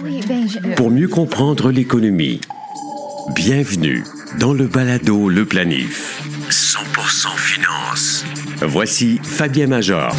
Ben, 0.00 0.48
Pour 0.74 0.90
mieux 0.90 1.06
comprendre 1.06 1.70
l'économie, 1.70 2.40
bienvenue 3.34 4.02
dans 4.40 4.54
le 4.54 4.66
balado 4.66 5.28
Le 5.28 5.44
Planif. 5.44 6.22
100% 6.48 7.36
finance. 7.36 8.24
Voici 8.62 9.20
Fabien 9.22 9.66
Major. 9.66 10.14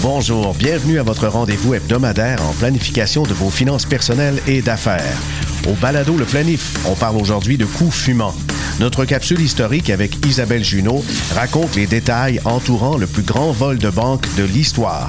Bonjour, 0.00 0.54
bienvenue 0.54 0.98
à 0.98 1.02
votre 1.02 1.28
rendez-vous 1.28 1.74
hebdomadaire 1.74 2.42
en 2.42 2.52
planification 2.54 3.24
de 3.24 3.34
vos 3.34 3.50
finances 3.50 3.84
personnelles 3.84 4.40
et 4.46 4.62
d'affaires. 4.62 5.20
Au 5.68 5.74
balado 5.74 6.16
Le 6.16 6.24
Planif, 6.24 6.78
on 6.86 6.94
parle 6.94 7.16
aujourd'hui 7.16 7.58
de 7.58 7.66
coûts 7.66 7.90
fumants. 7.90 8.34
Notre 8.80 9.04
capsule 9.04 9.40
historique 9.40 9.90
avec 9.90 10.24
Isabelle 10.24 10.64
Junot 10.64 11.04
raconte 11.34 11.76
les 11.76 11.86
détails 11.86 12.40
entourant 12.46 12.96
le 12.96 13.06
plus 13.06 13.24
grand 13.24 13.52
vol 13.52 13.76
de 13.76 13.90
banque 13.90 14.26
de 14.36 14.44
l'histoire. 14.44 15.08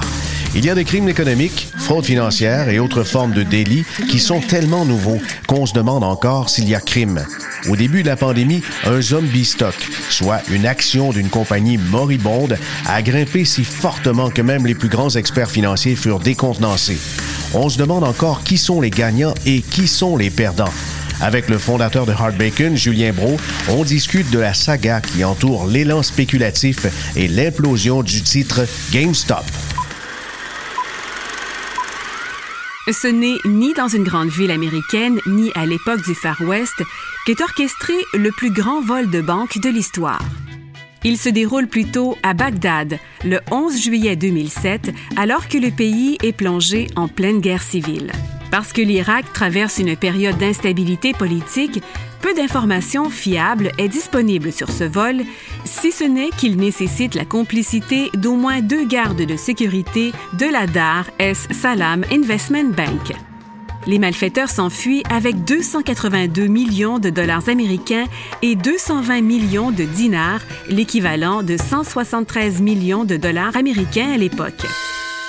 Il 0.54 0.64
y 0.64 0.70
a 0.70 0.74
des 0.74 0.84
crimes 0.84 1.08
économiques, 1.08 1.68
fraude 1.78 2.04
financière 2.04 2.68
et 2.68 2.78
autres 2.78 3.04
formes 3.04 3.32
de 3.32 3.42
délits 3.42 3.84
qui 4.10 4.18
sont 4.18 4.40
tellement 4.40 4.84
nouveaux 4.84 5.20
qu'on 5.46 5.66
se 5.66 5.74
demande 5.74 6.02
encore 6.02 6.48
s'il 6.48 6.68
y 6.68 6.74
a 6.74 6.80
crime. 6.80 7.24
Au 7.68 7.76
début 7.76 8.02
de 8.02 8.08
la 8.08 8.16
pandémie, 8.16 8.62
un 8.86 9.00
zombie 9.00 9.44
stock, 9.44 9.74
soit 10.08 10.40
une 10.50 10.66
action 10.66 11.10
d'une 11.10 11.28
compagnie 11.28 11.76
moribonde, 11.76 12.56
a 12.86 13.02
grimpé 13.02 13.44
si 13.44 13.62
fortement 13.62 14.30
que 14.30 14.42
même 14.42 14.66
les 14.66 14.74
plus 14.74 14.88
grands 14.88 15.10
experts 15.10 15.50
financiers 15.50 15.96
furent 15.96 16.20
décontenancés. 16.20 16.98
On 17.54 17.68
se 17.68 17.78
demande 17.78 18.04
encore 18.04 18.42
qui 18.42 18.58
sont 18.58 18.80
les 18.80 18.90
gagnants 18.90 19.34
et 19.44 19.60
qui 19.60 19.86
sont 19.86 20.16
les 20.16 20.30
perdants. 20.30 20.72
Avec 21.20 21.48
le 21.48 21.58
fondateur 21.58 22.06
de 22.06 22.12
Hard 22.12 22.36
Julien 22.74 23.12
Bro, 23.12 23.36
on 23.68 23.84
discute 23.84 24.30
de 24.30 24.38
la 24.38 24.54
saga 24.54 25.00
qui 25.00 25.24
entoure 25.24 25.66
l'élan 25.66 26.02
spéculatif 26.02 26.86
et 27.16 27.28
l'implosion 27.28 28.02
du 28.02 28.22
titre 28.22 28.66
GameStop. 28.92 29.44
Ce 32.90 33.06
n'est 33.06 33.36
ni 33.44 33.74
dans 33.74 33.88
une 33.88 34.02
grande 34.02 34.30
ville 34.30 34.50
américaine, 34.50 35.20
ni 35.26 35.52
à 35.54 35.66
l'époque 35.66 36.02
du 36.06 36.14
Far 36.14 36.40
West 36.40 36.82
qu'est 37.26 37.42
orchestré 37.42 37.92
le 38.14 38.30
plus 38.30 38.50
grand 38.50 38.80
vol 38.80 39.10
de 39.10 39.20
banque 39.20 39.58
de 39.58 39.68
l'histoire. 39.68 40.22
Il 41.04 41.18
se 41.18 41.28
déroule 41.28 41.68
plutôt 41.68 42.16
à 42.22 42.32
Bagdad 42.32 42.98
le 43.24 43.40
11 43.50 43.78
juillet 43.78 44.16
2007, 44.16 44.94
alors 45.16 45.48
que 45.48 45.58
le 45.58 45.70
pays 45.70 46.16
est 46.22 46.32
plongé 46.32 46.86
en 46.96 47.08
pleine 47.08 47.40
guerre 47.40 47.62
civile. 47.62 48.10
Parce 48.50 48.72
que 48.72 48.80
l'Irak 48.80 49.32
traverse 49.34 49.78
une 49.78 49.94
période 49.94 50.38
d'instabilité 50.38 51.12
politique, 51.12 51.82
peu 52.20 52.34
d'informations 52.34 53.10
fiables 53.10 53.72
est 53.78 53.88
disponible 53.88 54.52
sur 54.52 54.70
ce 54.70 54.84
vol, 54.84 55.22
si 55.64 55.92
ce 55.92 56.04
n'est 56.04 56.30
qu'il 56.30 56.56
nécessite 56.56 57.14
la 57.14 57.24
complicité 57.24 58.10
d'au 58.14 58.34
moins 58.34 58.60
deux 58.60 58.86
gardes 58.86 59.24
de 59.24 59.36
sécurité 59.36 60.12
de 60.38 60.46
la 60.46 60.66
Dar 60.66 61.06
es 61.18 61.34
Salam 61.34 62.04
Investment 62.10 62.70
Bank. 62.76 63.12
Les 63.86 63.98
malfaiteurs 63.98 64.50
s'enfuient 64.50 65.02
avec 65.08 65.44
282 65.44 66.46
millions 66.46 66.98
de 66.98 67.10
dollars 67.10 67.48
américains 67.48 68.04
et 68.42 68.54
220 68.54 69.22
millions 69.22 69.70
de 69.70 69.84
dinars, 69.84 70.42
l'équivalent 70.68 71.42
de 71.42 71.56
173 71.56 72.60
millions 72.60 73.04
de 73.04 73.16
dollars 73.16 73.56
américains 73.56 74.12
à 74.12 74.18
l'époque. 74.18 74.66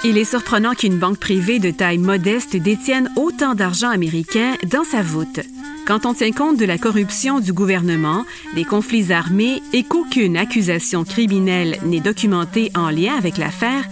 Il 0.04 0.18
est 0.18 0.26
surprenant 0.26 0.74
qu'une 0.74 0.98
banque 0.98 1.20
privée 1.20 1.60
de 1.60 1.72
taille 1.72 1.98
modeste 1.98 2.56
détienne 2.56 3.10
autant 3.16 3.54
d'argent 3.54 3.90
américain 3.90 4.56
dans 4.70 4.84
sa 4.84 5.02
voûte. 5.02 5.42
Quand 5.90 6.06
on 6.06 6.14
tient 6.14 6.32
compte 6.32 6.58
de 6.58 6.66
la 6.66 6.78
corruption 6.78 7.40
du 7.40 7.52
gouvernement, 7.52 8.24
des 8.54 8.64
conflits 8.64 9.12
armés 9.12 9.64
et 9.74 9.84
qu'aucune 9.84 10.38
accusation 10.38 11.04
criminelle 11.04 11.80
n'est 11.84 12.00
documentée 12.00 12.72
en 12.76 12.92
lien 12.92 13.18
avec 13.18 13.40
l'affaire, 13.40 13.86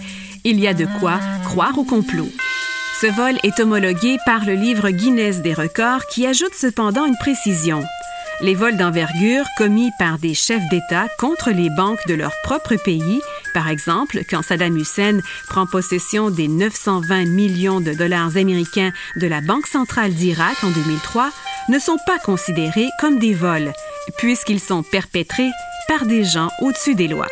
il 0.44 0.60
y 0.60 0.68
a 0.68 0.74
de 0.74 0.86
quoi 1.00 1.18
croire 1.42 1.76
au 1.76 1.82
complot. 1.82 2.28
Ce 3.00 3.08
vol 3.08 3.36
est 3.42 3.58
homologué 3.58 4.16
par 4.24 4.44
le 4.44 4.54
livre 4.54 4.90
Guinness 4.90 5.42
des 5.42 5.52
records 5.52 6.06
qui 6.06 6.24
ajoute 6.24 6.54
cependant 6.54 7.04
une 7.04 7.16
précision 7.16 7.82
les 8.40 8.54
vols 8.54 8.76
d'envergure 8.76 9.44
commis 9.56 9.90
par 9.98 10.18
des 10.18 10.34
chefs 10.34 10.68
d'État 10.70 11.08
contre 11.18 11.50
les 11.50 11.70
banques 11.70 12.06
de 12.06 12.14
leur 12.14 12.32
propre 12.44 12.76
pays, 12.76 13.20
par 13.52 13.68
exemple 13.68 14.20
quand 14.28 14.42
Saddam 14.42 14.76
Hussein 14.76 15.20
prend 15.48 15.66
possession 15.66 16.30
des 16.30 16.48
920 16.48 17.26
millions 17.26 17.80
de 17.80 17.92
dollars 17.92 18.36
américains 18.36 18.92
de 19.16 19.26
la 19.26 19.40
Banque 19.40 19.66
centrale 19.66 20.12
d'Irak 20.12 20.56
en 20.62 20.70
2003, 20.70 21.30
ne 21.68 21.78
sont 21.78 21.98
pas 22.06 22.18
considérés 22.18 22.88
comme 23.00 23.18
des 23.18 23.34
vols, 23.34 23.72
puisqu'ils 24.16 24.60
sont 24.60 24.82
perpétrés 24.82 25.50
par 25.88 26.06
des 26.06 26.24
gens 26.24 26.48
au-dessus 26.60 26.94
des 26.94 27.08
lois. 27.08 27.28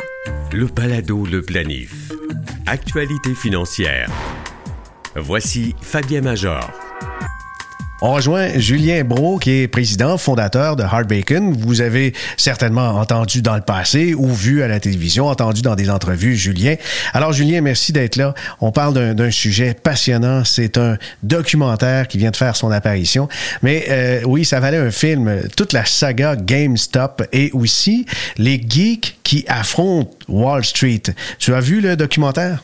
Le 0.51 0.65
balado 0.65 1.25
Le 1.25 1.41
Planif. 1.41 1.93
Actualité 2.65 3.33
financière. 3.33 4.09
Voici 5.15 5.75
Fabien 5.81 6.21
Major. 6.21 6.86
On 7.99 8.13
rejoint 8.13 8.59
Julien 8.59 9.03
Bro, 9.03 9.39
qui 9.39 9.63
est 9.63 9.67
président, 9.67 10.19
fondateur 10.19 10.75
de 10.75 10.83
Hard 10.83 11.07
Bacon. 11.07 11.53
Vous 11.53 11.81
avez 11.81 12.13
certainement 12.37 12.89
entendu 12.89 13.41
dans 13.41 13.55
le 13.55 13.61
passé 13.61 14.13
ou 14.13 14.31
vu 14.31 14.61
à 14.61 14.67
la 14.67 14.79
télévision, 14.79 15.25
entendu 15.25 15.63
dans 15.63 15.73
des 15.73 15.89
entrevues 15.89 16.35
Julien. 16.35 16.75
Alors 17.13 17.33
Julien, 17.33 17.61
merci 17.61 17.93
d'être 17.93 18.15
là. 18.15 18.35
On 18.61 18.71
parle 18.71 19.15
d'un 19.15 19.31
sujet 19.31 19.73
passionnant. 19.73 20.43
C'est 20.45 20.77
un 20.77 20.97
documentaire 21.23 22.07
qui 22.07 22.19
vient 22.19 22.29
de 22.29 22.35
faire 22.35 22.55
son 22.55 22.69
apparition. 22.69 23.29
Mais 23.63 23.85
euh, 23.89 24.21
oui, 24.25 24.45
ça 24.45 24.59
valait 24.59 24.77
un 24.77 24.91
film. 24.91 25.47
Toute 25.55 25.73
la 25.73 25.83
saga 25.83 26.35
GameStop 26.35 27.23
et 27.33 27.49
aussi 27.53 28.05
les 28.37 28.63
geeks 28.63 29.17
qui 29.23 29.43
affrontent 29.47 30.15
Wall 30.27 30.63
Street. 30.63 31.01
Tu 31.39 31.51
as 31.51 31.61
vu 31.61 31.81
le 31.81 31.95
documentaire? 31.95 32.63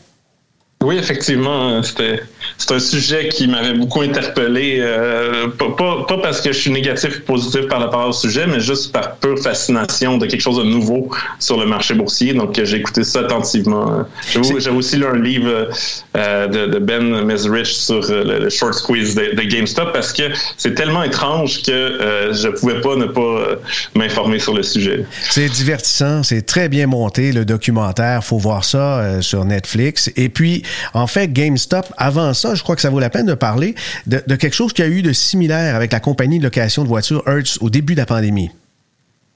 Oui, 0.84 0.96
effectivement, 0.96 1.82
c'était 1.82 2.20
c'est 2.58 2.72
un 2.72 2.78
sujet 2.78 3.28
qui 3.28 3.48
m'avait 3.48 3.74
beaucoup 3.74 4.00
interpellé, 4.02 4.78
euh, 4.80 5.48
pas, 5.48 6.04
pas, 6.08 6.18
parce 6.18 6.40
que 6.40 6.52
je 6.52 6.58
suis 6.58 6.70
négatif 6.70 7.18
ou 7.18 7.32
positif 7.32 7.66
par 7.68 7.80
rapport 7.80 8.08
au 8.08 8.12
sujet, 8.12 8.46
mais 8.46 8.60
juste 8.60 8.92
par 8.92 9.16
pure 9.16 9.38
fascination 9.38 10.18
de 10.18 10.26
quelque 10.26 10.40
chose 10.40 10.58
de 10.58 10.62
nouveau 10.62 11.10
sur 11.38 11.58
le 11.58 11.66
marché 11.66 11.94
boursier. 11.94 12.32
Donc, 12.34 12.60
j'ai 12.62 12.76
écouté 12.76 13.04
ça 13.04 13.20
attentivement. 13.20 14.04
J'ai 14.30 14.70
aussi 14.70 14.96
lu 14.96 15.06
un 15.06 15.16
livre 15.16 15.68
euh, 16.16 16.46
de, 16.46 16.78
Ben 16.78 17.24
Mesrich 17.24 17.66
sur 17.66 18.04
euh, 18.10 18.40
le, 18.40 18.50
short 18.50 18.74
squeeze 18.74 19.14
de, 19.14 19.42
GameStop 19.42 19.92
parce 19.92 20.12
que 20.12 20.22
c'est 20.56 20.74
tellement 20.74 21.02
étrange 21.02 21.62
que 21.62 22.30
je 22.32 22.48
pouvais 22.48 22.80
pas 22.80 22.96
ne 22.96 23.06
pas 23.06 23.58
m'informer 23.94 24.38
sur 24.38 24.54
le 24.54 24.62
sujet. 24.62 25.04
C'est 25.30 25.48
divertissant, 25.48 26.22
c'est 26.22 26.42
très 26.42 26.68
bien 26.68 26.86
monté, 26.86 27.32
le 27.32 27.44
documentaire. 27.44 28.24
Faut 28.24 28.38
voir 28.38 28.64
ça 28.64 29.20
sur 29.20 29.44
Netflix. 29.44 30.10
Et 30.16 30.28
puis, 30.28 30.62
en 30.92 31.06
fait, 31.06 31.32
GameStop, 31.32 31.86
avant 31.96 32.33
ça, 32.34 32.54
je 32.54 32.62
crois 32.62 32.76
que 32.76 32.82
ça 32.82 32.90
vaut 32.90 33.00
la 33.00 33.10
peine 33.10 33.26
de 33.26 33.34
parler 33.34 33.74
de, 34.06 34.18
quelque 34.36 34.54
chose 34.54 34.72
qui 34.72 34.82
a 34.82 34.86
eu 34.86 35.02
de 35.02 35.12
similaire 35.12 35.74
avec 35.74 35.92
la 35.92 36.00
compagnie 36.00 36.38
de 36.38 36.44
location 36.44 36.82
de 36.82 36.88
voitures 36.88 37.22
Hertz 37.26 37.58
au 37.60 37.70
début 37.70 37.94
de 37.94 38.00
la 38.00 38.06
pandémie. 38.06 38.50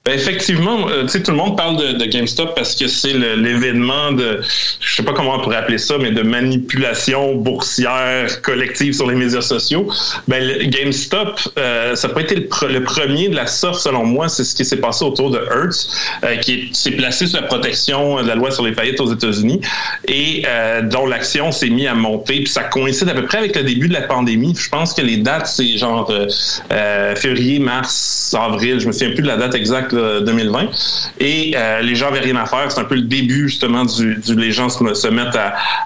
Ben, 0.09 0.15
effectivement, 0.15 0.89
euh, 0.89 1.05
tout 1.07 1.31
le 1.31 1.37
monde 1.37 1.55
parle 1.55 1.99
de, 1.99 2.07
GameStop 2.07 2.55
parce 2.57 2.75
que 2.75 2.89
c'est 2.89 3.13
l'événement 3.13 4.13
de, 4.13 4.41
je 4.81 4.95
sais 4.95 5.03
pas 5.03 5.13
comment 5.13 5.35
on 5.35 5.41
pourrait 5.41 5.59
appeler 5.59 5.77
ça, 5.77 5.97
mais 6.01 6.13
de 6.13 6.23
manipulation 6.23 7.35
boursière 7.35 8.41
collective 8.41 8.95
sur 8.95 9.07
les 9.07 9.15
médias 9.15 9.43
sociaux. 9.43 9.87
Ben, 10.27 10.67
GameStop, 10.71 11.39
euh, 11.59 11.95
ça 11.95 12.09
n'a 12.09 12.15
pas 12.15 12.23
été 12.23 12.37
le, 12.37 12.85
premier 12.85 13.29
de 13.29 13.37
la 13.37 13.47
sorte, 13.47 13.81
selon 13.81 14.07
moi. 14.07 14.31
C'est 14.31 14.45
ce 14.45 14.55
qui 14.55 14.65
s'est 14.65 14.79
passé 14.79 15.05
autour 15.05 15.31
de 15.31 15.41
Hertz, 15.41 15.91
euh, 16.25 16.37
qui 16.37 16.71
s'est 16.73 16.93
placé 16.93 17.27
sous 17.27 17.37
la 17.37 17.43
protection 17.43 18.23
de 18.23 18.29
la 18.29 18.35
loi 18.35 18.51
sur 18.51 18.65
les 18.65 18.73
faillites 18.73 19.03
aux 19.03 19.13
États-Unis 19.13 19.61
et 20.07 20.45
dont 20.85 21.05
l'action 21.05 21.53
s'est 21.53 21.69
mise 21.69 21.87
à 21.87 21.95
monter. 21.95 22.37
Puis 22.37 22.49
ça 22.49 22.63
coïncide 22.63 23.11
à 23.11 23.15
peu 23.15 23.27
près 23.27 23.39
avec 23.39 23.55
le 23.55 23.63
début 23.63 23.89
de 23.89 23.93
la 23.93 24.03
pandémie. 24.03 24.55
Je 24.57 24.71
pense 24.71 24.95
que 24.95 25.03
les 25.03 25.19
dates, 25.19 25.49
c'est 25.49 25.77
genre 25.77 26.11
février, 27.17 27.59
mars, 27.59 28.35
avril. 28.39 28.81
Je 28.81 28.87
me 28.87 28.93
souviens 28.93 29.11
plus 29.11 29.23
de 29.23 29.29
la 29.29 29.37
date 29.37 29.55
exacte 29.55 29.98
2020. 29.99 30.69
Et 31.21 31.55
euh, 31.57 31.81
les 31.81 31.95
gens 31.95 32.11
n'avaient 32.11 32.25
rien 32.25 32.37
à 32.37 32.47
faire. 32.47 32.71
C'est 32.71 32.81
un 32.81 32.85
peu 32.85 32.95
le 32.95 33.03
début 33.03 33.49
justement 33.49 33.85
du, 33.85 34.19
les 34.37 34.53
gens 34.53 34.69
se, 34.69 34.95
se 34.95 35.09
mettent 35.09 35.37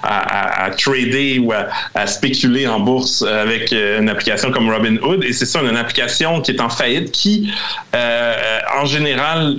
à, 0.03 0.71
trader 0.77 1.39
ou 1.39 1.53
à, 1.53 2.07
spéculer 2.07 2.67
en 2.67 2.81
bourse 2.81 3.23
avec 3.23 3.73
euh, 3.73 4.01
une 4.01 4.09
application 4.09 4.51
comme 4.51 4.71
Robinhood. 4.71 5.25
Et 5.25 5.33
c'est 5.33 5.47
ça, 5.47 5.61
une 5.61 5.77
application 5.77 6.41
qui 6.41 6.53
est 6.53 6.61
en 6.61 6.69
faillite 6.69 7.13
qui, 7.13 7.53
euh, 7.95 8.59
en 8.77 8.85
général, 8.85 9.59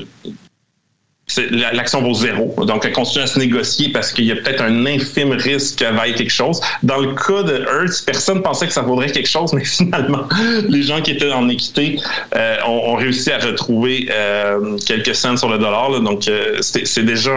l'action 1.51 2.01
vaut 2.01 2.13
zéro. 2.13 2.53
Donc, 2.65 2.85
elle 2.85 2.93
continue 2.93 3.23
à 3.23 3.27
se 3.27 3.39
négocier 3.39 3.89
parce 3.89 4.11
qu'il 4.11 4.25
y 4.25 4.31
a 4.31 4.35
peut-être 4.35 4.61
un 4.61 4.85
infime 4.85 5.31
risque 5.31 5.79
qu'elle 5.79 5.95
vaille 5.95 6.15
quelque 6.15 6.31
chose. 6.31 6.59
Dans 6.83 6.97
le 6.97 7.13
cas 7.13 7.43
de 7.43 7.65
Hertz, 7.67 8.01
personne 8.01 8.41
pensait 8.41 8.67
que 8.67 8.73
ça 8.73 8.81
vaudrait 8.81 9.11
quelque 9.11 9.29
chose, 9.29 9.53
mais 9.53 9.65
finalement, 9.65 10.27
les 10.67 10.83
gens 10.83 11.01
qui 11.01 11.11
étaient 11.11 11.31
en 11.31 11.49
équité 11.49 11.99
euh, 12.35 12.57
ont, 12.65 12.95
réussi 12.95 13.31
à 13.31 13.39
retrouver 13.39 14.07
euh, 14.11 14.77
quelques 14.85 15.15
cents 15.15 15.37
sur 15.37 15.49
le 15.49 15.57
dollar. 15.57 15.99
Donc, 16.01 16.27
euh, 16.27 16.57
c'est 16.61 17.05
déjà 17.05 17.31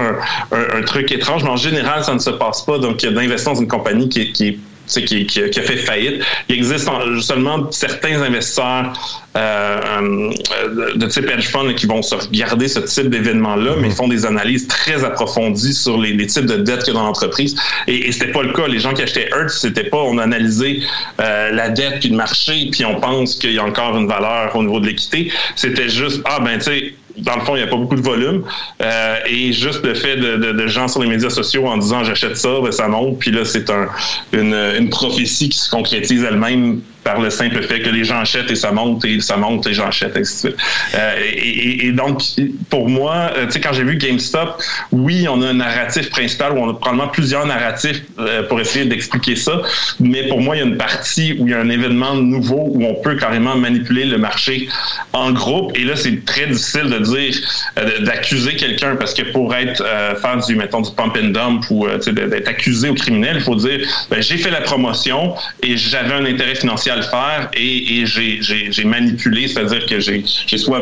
un, 0.52 0.82
truc 0.82 1.10
étrange, 1.12 1.42
mais 1.42 1.50
en 1.50 1.56
général, 1.56 2.04
ça 2.04 2.14
ne 2.14 2.18
se 2.18 2.30
passe 2.30 2.62
pas. 2.62 2.78
Donc, 2.78 3.04
d'investir 3.04 3.52
dans 3.54 3.60
une 3.60 3.68
compagnie 3.68 4.08
qui, 4.08 4.32
qui 4.32 4.48
est 4.48 4.58
qui, 4.86 5.26
qui, 5.26 5.40
a 5.40 5.62
fait 5.62 5.76
faillite. 5.76 6.22
Il 6.48 6.56
existe 6.56 6.88
seulement 7.20 7.70
certains 7.70 8.22
investisseurs 8.22 8.92
euh, 9.36 10.30
euh, 10.52 10.94
de 10.94 11.06
type 11.06 11.28
hedge 11.28 11.48
fund 11.48 11.74
qui 11.74 11.86
vont 11.86 12.02
se 12.02 12.14
regarder 12.14 12.68
ce 12.68 12.80
type 12.80 13.10
d'événement-là, 13.10 13.74
mais 13.80 13.88
ils 13.88 13.94
font 13.94 14.08
des 14.08 14.24
analyses 14.24 14.66
très 14.66 15.04
approfondies 15.04 15.74
sur 15.74 15.98
les, 15.98 16.26
types 16.26 16.46
de 16.46 16.56
dettes 16.56 16.84
qu'il 16.84 16.94
y 16.94 16.96
a 16.96 17.00
dans 17.00 17.06
l'entreprise. 17.06 17.56
Et, 17.86 18.08
et 18.08 18.12
c'était 18.12 18.32
pas 18.32 18.42
le 18.42 18.52
cas. 18.52 18.66
Les 18.68 18.78
gens 18.78 18.94
qui 18.94 19.02
achetaient 19.02 19.28
Hertz, 19.32 19.60
c'était 19.60 19.84
pas 19.84 19.98
on 19.98 20.18
a 20.18 20.22
analysé 20.22 20.82
euh, 21.20 21.50
la 21.50 21.68
dette 21.68 22.00
puis 22.00 22.10
le 22.10 22.16
marché, 22.16 22.68
puis 22.70 22.84
on 22.84 23.00
pense 23.00 23.36
qu'il 23.36 23.52
y 23.52 23.58
a 23.58 23.64
encore 23.64 23.96
une 23.96 24.08
valeur 24.08 24.54
au 24.56 24.62
niveau 24.62 24.80
de 24.80 24.86
l'équité. 24.86 25.30
C'était 25.54 25.88
juste 25.88 26.22
ah 26.24 26.40
ben 26.40 26.58
tu 26.58 26.64
sais 26.64 26.94
dans 27.18 27.36
le 27.36 27.40
fond, 27.42 27.56
il 27.56 27.62
n'y 27.62 27.64
a 27.64 27.70
pas 27.70 27.76
beaucoup 27.76 27.96
de 27.96 28.02
volume. 28.02 28.44
Euh, 28.80 29.16
et 29.26 29.52
juste 29.52 29.84
le 29.84 29.94
fait 29.94 30.16
de, 30.16 30.66
gens 30.66 30.88
sur 30.88 31.02
les 31.02 31.08
médias 31.08 31.30
sociaux 31.30 31.66
en 31.66 31.76
disant 31.76 32.04
j'achète 32.04 32.36
ça, 32.36 32.60
ben, 32.62 32.72
ça 32.72 32.88
monte. 32.88 33.18
Puis 33.18 33.30
là, 33.30 33.44
c'est 33.44 33.70
un, 33.70 33.88
une, 34.32 34.54
une 34.54 34.90
prophétie 34.90 35.48
qui 35.48 35.58
se 35.58 35.70
concrétise 35.70 36.22
elle-même 36.24 36.80
par 37.06 37.20
le 37.20 37.30
simple 37.30 37.62
fait 37.62 37.80
que 37.82 37.88
les 37.88 38.02
gens 38.02 38.18
achètent 38.18 38.50
et 38.50 38.56
ça 38.56 38.72
monte 38.72 39.04
et 39.04 39.20
ça 39.20 39.36
monte, 39.36 39.70
gens 39.70 39.86
achètent, 39.86 40.16
ainsi 40.16 40.34
de 40.34 40.50
suite. 40.50 40.60
Euh, 40.96 41.14
et, 41.22 41.86
et, 41.86 41.92
donc, 41.92 42.20
pour 42.68 42.88
moi, 42.88 43.30
euh, 43.36 43.46
tu 43.46 43.52
sais, 43.52 43.60
quand 43.60 43.72
j'ai 43.72 43.84
vu 43.84 43.96
GameStop, 43.96 44.60
oui, 44.90 45.28
on 45.28 45.40
a 45.40 45.46
un 45.46 45.54
narratif 45.54 46.10
principal 46.10 46.54
ou 46.54 46.56
on 46.56 46.70
a 46.70 46.74
probablement 46.74 47.06
plusieurs 47.06 47.46
narratifs 47.46 48.02
euh, 48.18 48.42
pour 48.48 48.60
essayer 48.60 48.86
d'expliquer 48.86 49.36
ça, 49.36 49.62
mais 50.00 50.26
pour 50.26 50.40
moi, 50.40 50.56
il 50.56 50.58
y 50.58 50.62
a 50.62 50.66
une 50.66 50.76
partie 50.76 51.36
où 51.38 51.46
il 51.46 51.52
y 51.52 51.54
a 51.54 51.60
un 51.60 51.68
événement 51.68 52.16
nouveau 52.16 52.70
où 52.72 52.84
on 52.84 52.94
peut 52.94 53.14
carrément 53.14 53.54
manipuler 53.54 54.04
le 54.04 54.18
marché 54.18 54.68
en 55.12 55.30
groupe. 55.30 55.78
Et 55.78 55.84
là, 55.84 55.94
c'est 55.94 56.24
très 56.24 56.48
difficile 56.48 56.90
de 56.90 56.98
dire, 56.98 57.34
d'accuser 58.00 58.56
quelqu'un 58.56 58.96
parce 58.96 59.14
que 59.14 59.22
pour 59.30 59.54
être 59.54 59.84
faire 60.20 60.44
du, 60.44 60.56
mettons, 60.56 60.80
du 60.80 60.90
pump 60.90 61.16
and 61.16 61.28
dump 61.28 61.64
ou 61.70 61.86
d'être 61.86 62.48
accusé 62.48 62.88
au 62.88 62.94
criminel, 62.94 63.36
il 63.36 63.42
faut 63.42 63.54
dire, 63.54 63.86
ben, 64.10 64.20
j'ai 64.20 64.38
fait 64.38 64.50
la 64.50 64.62
promotion 64.62 65.34
et 65.62 65.76
j'avais 65.76 66.14
un 66.14 66.24
intérêt 66.24 66.56
financier 66.56 66.90
le 66.96 67.02
faire 67.02 67.50
et, 67.54 68.00
et 68.00 68.06
j'ai 68.06 68.84
manipulé, 68.84 69.48
c'est-à-dire 69.48 69.86
que 69.86 70.00
j'ai 70.00 70.58
soit 70.58 70.80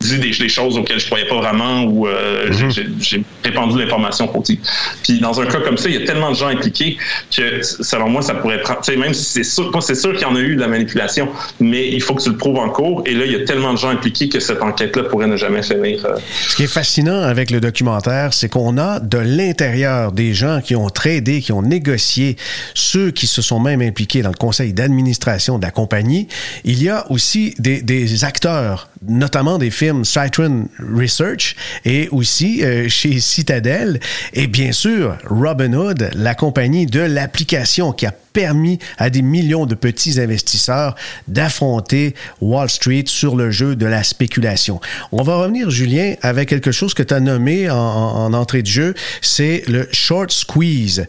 dit 0.00 0.18
des, 0.18 0.48
choses 0.48 0.78
auxquelles 0.78 0.98
je 0.98 1.06
croyais 1.06 1.26
pas 1.26 1.36
vraiment 1.36 1.84
ou 1.84 2.08
euh, 2.08 2.48
mhm. 2.50 2.70
j'ai 3.00 3.22
répandu 3.44 3.78
l'information 3.78 4.32
fautive. 4.32 4.58
Puis 5.02 5.20
dans 5.20 5.38
un 5.40 5.46
cas 5.46 5.60
comme 5.60 5.76
ça, 5.76 5.90
il 5.90 5.94
y 5.94 6.02
a 6.02 6.06
tellement 6.06 6.30
de 6.30 6.36
gens 6.36 6.48
impliqués 6.48 6.96
que 7.34 7.62
selon 7.62 8.08
moi, 8.08 8.22
ça 8.22 8.34
pourrait 8.34 8.62
prendre. 8.62 8.80
Même 8.96 9.12
si 9.12 9.24
c'est 9.24 9.44
sûr, 9.44 9.70
c'est 9.82 9.94
sûr 9.94 10.12
qu'il 10.14 10.22
y 10.22 10.24
en 10.24 10.36
a 10.36 10.40
eu 10.40 10.56
de 10.56 10.60
la 10.60 10.68
manipulation, 10.68 11.28
mais 11.60 11.88
il 11.88 12.00
faut 12.00 12.14
que 12.14 12.22
tu 12.22 12.30
le 12.30 12.36
prouves 12.36 12.56
en 12.56 12.70
cours. 12.70 13.02
Et 13.04 13.12
là, 13.12 13.26
il 13.26 13.32
y 13.32 13.34
a 13.34 13.44
tellement 13.44 13.74
de 13.74 13.78
gens 13.78 13.90
impliqués 13.90 14.28
que 14.30 14.40
cette 14.40 14.62
enquête-là 14.62 15.04
pourrait 15.04 15.26
ne 15.26 15.36
jamais 15.36 15.62
finir. 15.62 16.04
Euh. 16.06 16.16
Ce 16.48 16.56
qui 16.56 16.62
est 16.62 16.72
fascinant 16.72 17.20
avec 17.20 17.50
le 17.50 17.60
documentaire, 17.60 18.32
c'est 18.32 18.48
qu'on 18.48 18.78
a 18.78 19.00
de 19.00 19.18
l'intérieur 19.18 20.12
des 20.12 20.32
gens 20.32 20.60
qui 20.62 20.76
ont 20.76 20.88
tradé, 20.88 21.42
qui 21.42 21.52
ont 21.52 21.62
négocié, 21.62 22.36
ceux 22.74 23.10
qui 23.10 23.26
se 23.26 23.42
sont 23.42 23.60
même 23.60 23.82
impliqués 23.82 24.22
dans 24.22 24.30
le 24.30 24.34
conseil 24.34 24.72
d'administration 24.72 25.58
de 25.58 25.64
la 25.64 25.70
compagnie. 25.70 26.26
Il 26.64 26.82
y 26.82 26.88
a 26.88 27.10
aussi 27.10 27.54
des, 27.58 27.82
des 27.82 28.24
acteurs, 28.24 28.88
notamment 29.06 29.58
des 29.58 29.70
films 29.70 29.89
Citron 30.04 30.68
Research 30.78 31.56
et 31.84 32.08
aussi 32.10 32.62
euh, 32.62 32.88
chez 32.88 33.20
Citadel. 33.20 34.00
Et 34.32 34.46
bien 34.46 34.72
sûr, 34.72 35.16
Robinhood, 35.26 36.10
la 36.14 36.34
compagnie 36.34 36.86
de 36.86 37.00
l'application 37.00 37.92
qui 37.92 38.06
a 38.06 38.12
permis 38.32 38.78
à 38.98 39.10
des 39.10 39.22
millions 39.22 39.66
de 39.66 39.74
petits 39.74 40.20
investisseurs 40.20 40.94
d'affronter 41.28 42.14
Wall 42.40 42.70
Street 42.70 43.04
sur 43.06 43.36
le 43.36 43.50
jeu 43.50 43.76
de 43.76 43.86
la 43.86 44.02
spéculation. 44.02 44.80
On 45.12 45.22
va 45.22 45.36
revenir, 45.36 45.70
Julien, 45.70 46.14
avec 46.22 46.48
quelque 46.48 46.72
chose 46.72 46.94
que 46.94 47.02
tu 47.02 47.14
as 47.14 47.20
nommé 47.20 47.68
en, 47.70 48.32
entrée 48.32 48.62
de 48.62 48.68
jeu, 48.68 48.94
c'est 49.20 49.64
le 49.66 49.88
short 49.92 50.30
squeeze. 50.30 51.06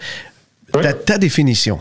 ta 1.06 1.18
définition. 1.18 1.80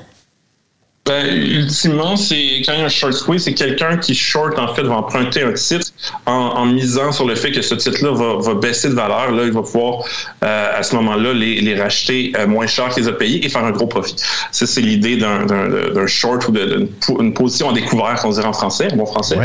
Ben, 1.06 1.26
ultimement, 1.26 2.14
c'est 2.14 2.62
quand 2.64 2.74
il 2.74 2.80
y 2.80 2.82
a 2.82 2.84
un 2.84 2.88
short 2.90 3.14
squeeze, 3.14 3.44
c'est 3.44 3.54
quelqu'un 3.54 3.96
qui 3.96 4.14
short 4.14 4.58
en 4.58 4.74
fait 4.74 4.82
va 4.82 4.96
emprunter 4.96 5.42
un 5.42 5.54
titre 5.54 5.86
en, 6.26 6.66
misant 6.66 7.10
sur 7.10 7.26
le 7.26 7.34
fait 7.34 7.52
que 7.52 7.62
ce 7.62 7.74
titre-là 7.74 8.12
va, 8.38 8.54
baisser 8.54 8.90
de 8.90 8.94
valeur. 8.94 9.30
Là, 9.32 9.44
il 9.44 9.52
va 9.52 9.62
pouvoir 9.62 10.04
euh, 10.44 10.78
à 10.78 10.82
ce 10.82 10.94
moment-là 10.96 11.32
les, 11.32 11.74
racheter 11.80 12.32
euh, 12.38 12.46
moins 12.46 12.66
cher 12.66 12.90
qu'ils 12.90 13.08
ont 13.08 13.14
payé 13.14 13.44
et 13.44 13.48
faire 13.48 13.64
un 13.64 13.70
gros 13.70 13.86
profit. 13.86 14.14
Ça, 14.52 14.66
c'est 14.66 14.82
l'idée 14.82 15.16
d'un 15.16 16.06
short 16.06 16.46
ou 16.48 16.52
d'une 16.52 17.32
position 17.32 17.68
en 17.68 17.72
découvert, 17.72 18.20
on 18.24 18.30
dirait 18.30 18.46
en 18.46 18.52
français, 18.52 18.92
en 18.92 18.96
bon 18.96 19.06
français. 19.06 19.38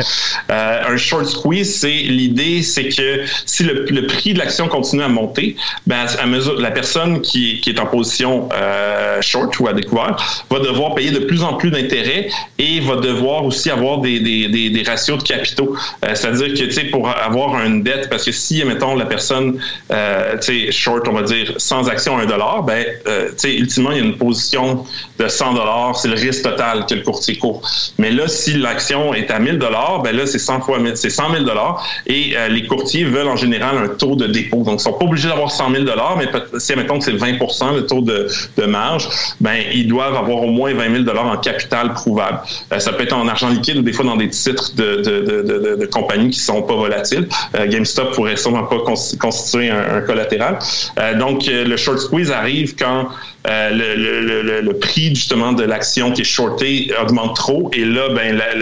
Euh, 0.51 0.81
un 0.87 0.97
short 0.97 1.25
squeeze, 1.25 1.79
c'est 1.79 1.87
l'idée, 1.87 2.63
c'est 2.63 2.89
que 2.89 3.21
si 3.45 3.63
le, 3.63 4.05
prix 4.07 4.33
de 4.33 4.39
l'action 4.39 4.67
continue 4.67 5.03
à 5.03 5.07
monter, 5.07 5.55
ben, 5.87 6.05
à 6.19 6.25
mesure 6.25 6.59
la 6.59 6.71
personne 6.71 7.21
qui, 7.21 7.61
qui 7.61 7.69
est 7.69 7.79
en 7.79 7.85
position 7.85 8.49
short 9.21 9.57
ou 9.59 9.67
à 9.67 9.73
découvert 9.73 10.17
va 10.49 10.59
devoir 10.59 10.93
payer 10.95 11.11
de 11.11 11.19
plus 11.19 11.43
en 11.43 11.54
plus 11.57 11.71
d'intérêt 11.71 12.29
et 12.57 12.79
va 12.79 12.95
devoir 12.97 13.45
aussi 13.45 13.69
avoir 13.69 13.99
des, 13.99 14.19
des, 14.19 14.69
des, 14.69 14.83
ratios 14.83 15.17
de 15.17 15.23
capitaux. 15.23 15.75
Euh, 16.03 16.09
c'est-à-dire 16.13 16.49
que, 16.49 16.65
tu 16.65 16.71
sais, 16.71 16.85
pour 16.85 17.09
avoir 17.09 17.63
une 17.65 17.83
dette, 17.83 18.09
parce 18.09 18.23
que 18.23 18.31
si, 18.31 18.63
mettons, 18.63 18.95
la 18.95 19.05
personne, 19.05 19.59
euh, 19.91 20.37
tu 20.37 20.65
sais, 20.65 20.71
short, 20.71 21.07
on 21.07 21.13
va 21.13 21.23
dire, 21.23 21.53
sans 21.57 21.89
action 21.89 22.17
à 22.17 22.23
1 22.23 22.25
dollar, 22.25 22.63
ben, 22.63 22.85
euh, 23.07 23.29
tu 23.29 23.33
sais, 23.37 23.55
ultimement, 23.55 23.91
il 23.91 23.97
y 23.97 24.01
a 24.01 24.03
une 24.03 24.17
position 24.17 24.85
de 25.19 25.27
100 25.27 25.53
dollars, 25.53 25.97
c'est 25.97 26.07
le 26.07 26.15
risque 26.15 26.43
total 26.43 26.85
que 26.85 26.95
le 26.95 27.01
courtier 27.01 27.37
court. 27.37 27.61
Mais 27.97 28.11
là, 28.11 28.27
si 28.27 28.53
l'action 28.53 29.13
est 29.13 29.31
à 29.31 29.39
1000 29.39 29.57
dollars, 29.57 30.01
ben 30.01 30.15
là, 30.15 30.25
c'est 30.25 30.39
100 30.39 30.61
fois 30.61 30.79
c'est 30.95 31.09
100 31.09 31.31
000 31.31 31.43
dollars 31.43 31.85
et 32.05 32.35
les 32.49 32.65
courtiers 32.67 33.05
veulent 33.05 33.27
en 33.27 33.35
général 33.35 33.77
un 33.77 33.87
taux 33.87 34.15
de 34.15 34.27
dépôt. 34.27 34.63
Donc, 34.63 34.79
ils 34.79 34.83
sont 34.83 34.93
pas 34.93 35.05
obligés 35.05 35.27
d'avoir 35.27 35.51
100 35.51 35.71
000 35.71 35.83
dollars, 35.83 36.17
mais 36.17 36.27
si, 36.59 36.75
mettons 36.75 36.99
que 36.99 37.05
c'est 37.05 37.13
20% 37.13 37.75
le 37.75 37.85
taux 37.85 38.01
de, 38.01 38.27
de 38.57 38.65
marge, 38.65 39.09
ben, 39.39 39.63
ils 39.73 39.87
doivent 39.87 40.15
avoir 40.15 40.43
au 40.43 40.51
moins 40.51 40.73
20 40.73 40.91
000 40.91 41.03
dollars 41.03 41.27
en 41.27 41.34
capital 41.37 41.93
prouvable. 41.93 42.39
Euh, 42.71 42.79
ça 42.79 42.93
peut 42.93 43.03
être 43.03 43.13
en 43.13 43.27
argent 43.27 43.49
liquide 43.49 43.77
ou 43.77 43.81
des 43.81 43.93
fois 43.93 44.05
dans 44.05 44.17
des 44.17 44.29
titres 44.29 44.75
de, 44.75 44.97
de, 44.97 45.75
de, 45.75 45.85
compagnies 45.85 46.29
qui 46.29 46.39
sont 46.39 46.61
pas 46.63 46.75
volatiles. 46.75 47.27
Euh, 47.55 47.67
GameStop 47.67 48.13
pourrait 48.13 48.37
sûrement 48.37 48.63
pas 48.63 48.79
constituer 49.19 49.69
un, 49.69 50.01
collatéral. 50.01 50.59
Euh, 50.99 51.17
donc, 51.17 51.45
le 51.47 51.77
short 51.77 51.99
squeeze 51.99 52.31
arrive 52.31 52.75
quand 52.75 53.09
euh, 53.47 53.69
le, 53.69 54.41
le, 54.41 54.61
le, 54.61 54.73
prix 54.77 55.13
justement 55.13 55.51
de 55.53 55.63
l'action 55.63 56.11
qui 56.11 56.21
est 56.21 56.25
shortée 56.25 56.91
augmente 57.01 57.35
trop 57.35 57.69
et 57.73 57.85
là, 57.85 58.09
ben, 58.09 58.35
la, 58.35 58.55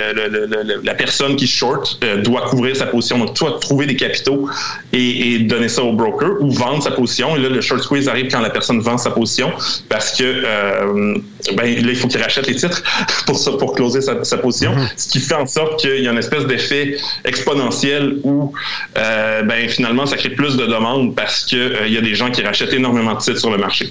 la 0.83 0.93
personne 0.93 1.35
qui 1.35 1.47
short 1.47 1.99
euh, 2.03 2.21
doit 2.21 2.41
couvrir 2.41 2.75
sa 2.75 2.87
position. 2.87 3.17
Donc, 3.19 3.33
toi, 3.33 3.57
trouver 3.61 3.85
des 3.85 3.95
capitaux 3.95 4.49
et, 4.91 5.35
et, 5.35 5.39
donner 5.39 5.69
ça 5.69 5.83
au 5.83 5.93
broker 5.93 6.41
ou 6.41 6.49
vendre 6.51 6.83
sa 6.83 6.91
position. 6.91 7.35
Et 7.35 7.39
là, 7.39 7.49
le 7.49 7.61
short 7.61 7.81
squeeze 7.81 8.09
arrive 8.09 8.29
quand 8.29 8.41
la 8.41 8.49
personne 8.49 8.79
vend 8.81 8.97
sa 8.97 9.11
position 9.11 9.51
parce 9.89 10.17
que 10.17 10.23
euh, 10.23 11.17
ben, 11.55 11.63
là, 11.63 11.91
il 11.91 11.95
faut 11.95 12.07
qu'il 12.07 12.21
rachète 12.21 12.47
les 12.47 12.55
titres 12.55 12.83
pour, 13.25 13.37
ça, 13.37 13.51
pour 13.51 13.73
closer 13.73 14.01
sa, 14.01 14.23
sa 14.23 14.37
position. 14.37 14.75
Mm-hmm. 14.75 14.93
Ce 14.97 15.07
qui 15.07 15.19
fait 15.19 15.35
en 15.35 15.45
sorte 15.45 15.79
qu'il 15.79 16.01
y 16.03 16.07
a 16.07 16.11
une 16.11 16.17
espèce 16.17 16.45
d'effet 16.45 16.97
exponentiel 17.25 18.17
où 18.23 18.51
ben, 18.95 19.69
finalement, 19.69 20.05
ça 20.05 20.17
crée 20.17 20.29
plus 20.29 20.57
de 20.57 20.65
demandes 20.65 21.15
parce 21.15 21.45
qu'il 21.45 21.77
il 21.85 21.93
y 21.93 21.97
a 21.97 22.01
des 22.01 22.15
gens 22.15 22.31
qui 22.31 22.41
rachètent 22.41 22.73
énormément 22.73 23.13
de 23.13 23.19
titres 23.19 23.39
sur 23.39 23.51
le 23.51 23.57
marché 23.57 23.89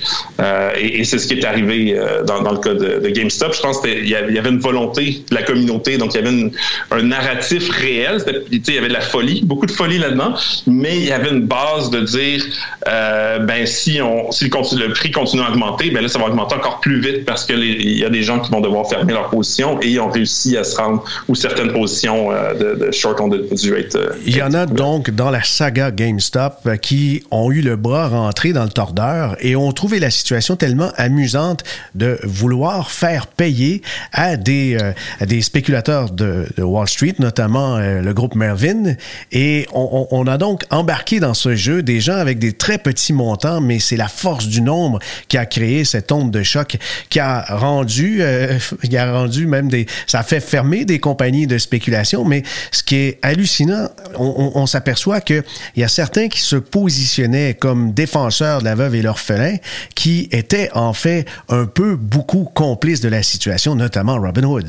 et, 0.82 1.04
c'est 1.04 1.18
ce 1.18 1.26
qui 1.26 1.34
est 1.34 1.44
arrivé 1.44 1.94
euh, 1.96 2.22
dans, 2.24 2.50
le 2.50 2.58
cas 2.58 2.74
de, 2.74 3.08
GameStop. 3.08 3.54
Je 3.54 3.60
pense 3.60 3.80
qu'il 3.80 4.08
y 4.08 4.14
avait 4.14 4.48
une 4.48 4.58
volonté 4.58 5.22
de 5.30 5.34
la 5.34 5.42
communauté, 5.42 5.98
donc 5.98 6.14
il 6.14 6.24
y 6.24 6.26
avait 6.26 6.50
un 6.90 7.02
narratif 7.02 7.70
réel. 7.70 8.18
Il 8.50 8.74
y 8.74 8.78
avait 8.78 8.88
de 8.88 8.92
la 8.92 9.00
folie, 9.00 9.42
beaucoup 9.44 9.66
de 9.66 9.72
folie 9.72 9.98
là-dedans, 9.98 10.34
mais 10.66 10.96
il 10.96 11.04
y 11.04 11.12
avait 11.12 11.30
une 11.30 11.42
base 11.42 11.90
de 11.90 12.00
dire, 12.00 12.44
euh, 12.88 13.38
ben 13.40 13.66
si 13.66 14.00
on, 14.00 14.30
si 14.32 14.48
le, 14.48 14.92
prix 14.92 15.10
continue 15.10 15.42
à 15.42 15.50
augmenter, 15.50 15.90
ben 15.90 16.02
là 16.02 16.08
ça 16.08 16.18
va 16.18 16.26
augmenter 16.26 16.54
encore 16.54 16.80
plus 16.80 17.00
vite 17.00 17.24
parce 17.24 17.44
qu'il 17.44 17.98
y 17.98 18.04
a 18.04 18.10
des 18.10 18.22
gens 18.22 18.40
qui 18.40 18.50
vont 18.50 18.60
devoir 18.60 18.88
fermer 18.88 19.12
leur 19.12 19.30
position 19.30 19.80
et 19.80 19.88
ils 19.88 20.00
ont 20.00 20.10
réussi 20.10 20.56
à 20.56 20.64
se 20.64 20.76
rendre 20.76 21.04
où 21.28 21.34
certaines 21.34 21.72
positions 21.72 22.30
euh, 22.30 22.74
de, 22.74 22.90
short 22.92 23.20
ont 23.20 23.28
dû 23.28 23.74
être. 23.74 23.98
il 24.26 24.36
y 24.36 24.42
en 24.42 24.52
a 24.52 24.66
donc 24.66 25.10
dans 25.10 25.30
la 25.30 25.42
saga 25.42 25.90
GameStop 25.90 26.68
qui 26.80 27.22
ont 27.30 27.50
eu 27.50 27.60
le 27.62 27.76
bras 27.76 28.08
rentré 28.08 28.52
dans 28.52 28.64
le 28.64 28.70
tordeur 28.70 29.36
et 29.40 29.56
ont 29.56 29.72
trouvé 29.72 29.98
la 29.98 30.10
situation 30.10 30.56
amusante 30.96 31.64
de 31.94 32.18
vouloir 32.24 32.90
faire 32.90 33.26
payer 33.26 33.82
à 34.12 34.36
des, 34.36 34.78
euh, 34.80 35.40
spéculateurs 35.40 36.10
de, 36.10 36.46
Wall 36.58 36.88
Street, 36.88 37.14
notamment 37.18 37.76
euh, 37.76 38.00
le 38.00 38.14
groupe 38.14 38.34
Mervyn. 38.34 38.94
Et 39.30 39.66
on, 39.72 40.26
a 40.26 40.38
donc 40.38 40.64
embarqué 40.70 41.20
dans 41.20 41.34
ce 41.34 41.56
jeu 41.56 41.82
des 41.82 42.00
gens 42.00 42.16
avec 42.16 42.38
des 42.38 42.52
très 42.52 42.78
petits 42.78 43.12
montants, 43.12 43.60
mais 43.60 43.78
c'est 43.78 43.96
la 43.96 44.08
force 44.08 44.46
du 44.46 44.60
nombre 44.60 44.98
qui 45.28 45.36
a 45.36 45.46
créé 45.46 45.84
cette 45.84 46.12
onde 46.12 46.30
de 46.30 46.42
choc 46.42 46.76
qui 47.08 47.20
a 47.20 47.44
rendu, 47.56 48.18
euh, 48.20 48.58
qui 48.88 48.96
a 48.96 49.12
rendu 49.12 49.46
même 49.46 49.68
des, 49.68 49.86
ça 50.06 50.20
a 50.20 50.22
fait 50.22 50.40
fermer 50.40 50.84
des 50.84 50.98
compagnies 50.98 51.46
de 51.46 51.58
spéculation. 51.58 52.24
Mais 52.24 52.42
ce 52.70 52.82
qui 52.82 52.96
est 52.96 53.18
hallucinant, 53.22 53.88
on, 54.16 54.52
on 54.54 54.66
s'aperçoit 54.66 55.20
qu'il 55.20 55.42
y 55.76 55.84
a 55.84 55.88
certains 55.88 56.28
qui 56.28 56.40
se 56.40 56.56
positionnaient 56.56 57.54
comme 57.54 57.92
défenseurs 57.92 58.60
de 58.60 58.64
la 58.64 58.74
veuve 58.74 58.94
et 58.94 59.02
l'orphelin, 59.02 59.56
qui 59.94 60.28
étaient 60.32 60.61
en 60.74 60.92
fait 60.92 61.26
un 61.48 61.66
peu 61.66 61.96
beaucoup 61.96 62.48
complice 62.54 63.00
de 63.00 63.08
la 63.08 63.22
situation, 63.22 63.74
notamment 63.74 64.16
Robin 64.18 64.44
Hood. 64.44 64.68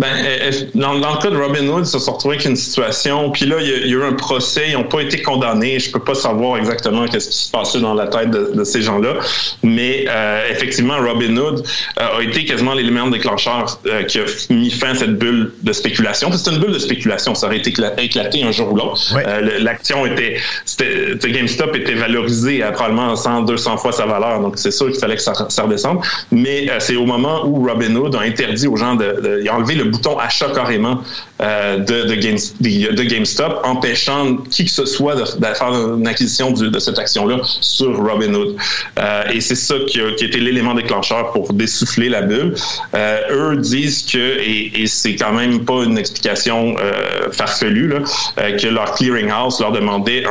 Ben, 0.00 0.06
euh, 0.14 0.50
euh, 0.52 0.52
dans, 0.76 0.96
dans, 1.00 1.14
le 1.14 1.20
cas 1.20 1.28
de 1.28 1.36
Robin 1.36 1.66
Hood, 1.66 1.84
ils 1.84 1.90
se 1.90 1.98
sont 1.98 2.12
retrouvés 2.12 2.36
avec 2.36 2.46
une 2.46 2.54
situation, 2.54 3.32
puis 3.32 3.46
là, 3.46 3.56
il 3.58 3.68
y, 3.68 3.72
a, 3.72 3.76
il 3.78 3.88
y, 3.88 3.94
a, 3.94 3.96
eu 3.96 4.04
un 4.04 4.12
procès, 4.12 4.66
ils 4.68 4.74
n'ont 4.74 4.84
pas 4.84 5.00
été 5.00 5.22
condamnés. 5.22 5.80
Je 5.80 5.90
peux 5.90 5.98
pas 5.98 6.14
savoir 6.14 6.56
exactement 6.56 7.06
qu'est-ce 7.06 7.28
qui 7.30 7.36
se 7.36 7.50
passait 7.50 7.80
dans 7.80 7.94
la 7.94 8.06
tête 8.06 8.30
de, 8.30 8.52
de 8.54 8.62
ces 8.62 8.80
gens-là, 8.80 9.14
mais 9.64 10.04
euh, 10.08 10.52
effectivement, 10.52 10.98
Robin 10.98 11.36
Hood 11.36 11.66
euh, 11.98 12.18
a 12.18 12.22
été 12.22 12.44
quasiment 12.44 12.74
l'élément 12.74 13.08
déclencheur 13.08 13.80
euh, 13.86 14.04
qui 14.04 14.20
a 14.20 14.24
mis 14.50 14.70
fin 14.70 14.90
à 14.90 14.94
cette 14.94 15.18
bulle 15.18 15.52
de 15.64 15.72
spéculation. 15.72 16.30
C'est 16.30 16.48
une 16.48 16.60
bulle 16.60 16.74
de 16.74 16.78
spéculation, 16.78 17.34
ça 17.34 17.48
aurait 17.48 17.58
été 17.58 17.74
éclaté 17.98 18.44
un 18.44 18.52
jour 18.52 18.72
ou 18.72 18.76
l'autre. 18.76 19.16
Ouais. 19.16 19.58
L'action 19.58 20.06
était, 20.06 20.36
était, 20.80 21.30
GameStop 21.32 21.74
était 21.74 21.94
valorisé 21.94 22.62
à 22.62 22.70
probablement 22.70 23.16
100, 23.16 23.42
200 23.42 23.78
fois 23.78 23.90
sa 23.90 24.06
valeur, 24.06 24.42
donc 24.42 24.58
c'est 24.58 24.70
sûr 24.70 24.92
qu'il 24.92 25.00
fallait 25.00 25.16
que 25.16 25.22
ça, 25.22 25.32
ça 25.48 25.64
redescende. 25.64 25.98
Mais 26.30 26.68
c'est 26.78 26.94
au 26.94 27.04
moment 27.04 27.44
où 27.46 27.66
Robin 27.66 27.96
Hood 27.96 28.14
a 28.14 28.20
interdit 28.20 28.68
aux 28.68 28.76
gens 28.76 28.94
de, 28.94 29.20
de 29.20 29.38
il 29.40 29.48
a 29.48 29.56
enlevé 29.56 29.74
le 29.74 29.87
bouton 29.88 30.18
achat 30.18 30.50
carrément 30.54 31.02
euh, 31.40 31.78
de, 31.78 32.14
Game, 32.16 32.36
GameStop, 32.60 33.60
empêchant 33.62 34.38
qui 34.50 34.64
que 34.64 34.70
ce 34.70 34.86
soit 34.86 35.14
de, 35.14 35.24
faire 35.24 35.68
une 35.68 36.06
acquisition 36.08 36.50
de, 36.50 36.78
cette 36.80 36.98
action-là 36.98 37.38
sur 37.60 37.96
Robinhood. 37.96 38.56
Euh, 38.98 39.22
et 39.32 39.40
c'est 39.40 39.54
ça 39.54 39.76
qui 39.86 40.00
a, 40.00 40.08
été 40.08 40.38
l'élément 40.40 40.74
déclencheur 40.74 41.30
pour 41.30 41.52
dessouffler 41.52 42.08
la 42.08 42.22
bulle. 42.22 42.54
Euh, 42.94 43.52
eux 43.52 43.56
disent 43.56 44.02
que, 44.02 44.18
et, 44.18 44.86
c'est 44.88 45.14
quand 45.14 45.32
même 45.32 45.64
pas 45.64 45.84
une 45.84 45.96
explication 45.96 46.74
farfelue, 47.30 47.94
que 48.36 48.66
leur 48.66 48.94
clearinghouse 48.94 49.60
leur 49.60 49.70
demandait 49.72 50.24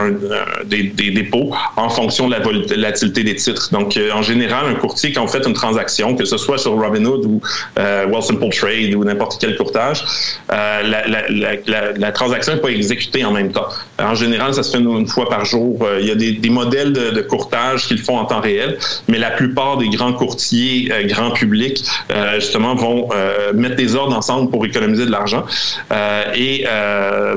des, 0.66 0.84
dépôts 1.12 1.56
en 1.78 1.90
fonction 1.90 2.28
de 2.28 2.34
la 2.34 2.40
volatilité 2.40 3.24
des 3.24 3.36
titres. 3.36 3.70
Donc, 3.72 3.98
en 4.14 4.22
général, 4.22 4.66
un 4.68 4.76
courtier, 4.76 5.14
quand 5.14 5.24
on 5.24 5.28
fait 5.28 5.46
une 5.46 5.54
transaction, 5.54 6.16
que 6.16 6.26
ce 6.26 6.38
soit 6.38 6.58
sur 6.58 6.74
Robinhood 6.74 7.26
ou 7.26 7.42
Well 7.78 8.22
Simple 8.22 8.50
Trade 8.50 8.94
ou 8.96 9.04
n'importe 9.06 9.38
quel 9.40 9.47
quel 9.48 9.58
courtage, 9.58 10.06
euh, 10.52 10.82
la, 10.84 11.08
la, 11.08 11.30
la, 11.30 11.92
la, 11.94 12.12
transaction 12.12 12.56
n'est 12.56 12.62
pas 12.62 12.70
exécutée 12.70 13.24
en 13.24 13.32
même 13.32 13.52
temps. 13.52 13.68
En 14.00 14.16
général, 14.16 14.54
ça 14.54 14.64
se 14.64 14.72
fait 14.76 14.84
une, 14.84 15.08
fois 15.08 15.30
par 15.30 15.46
jour. 15.46 15.80
Euh, 15.82 16.00
il 16.02 16.08
y 16.08 16.12
a 16.12 16.16
des, 16.16 16.34
des 16.34 16.50
modèles 16.50 16.94
de, 16.94 17.12
de 17.12 17.22
courtage 17.22 17.88
qu'ils 17.88 18.00
font 18.00 18.18
en 18.18 18.26
temps 18.26 18.42
réel, 18.42 18.78
mais 19.08 19.18
la 19.18 19.32
plupart 19.32 19.78
des 19.78 19.90
grands 19.90 20.14
courtiers, 20.14 20.90
euh, 20.92 21.04
grand 21.08 21.32
public, 21.32 21.84
euh, 22.12 22.36
justement, 22.36 22.76
vont 22.76 23.10
euh, 23.14 23.54
mettre 23.54 23.76
des 23.76 23.96
ordres 23.96 24.16
ensemble 24.16 24.50
pour 24.52 24.66
économiser 24.66 25.06
de 25.06 25.12
l'argent. 25.12 25.46
et 26.36 26.66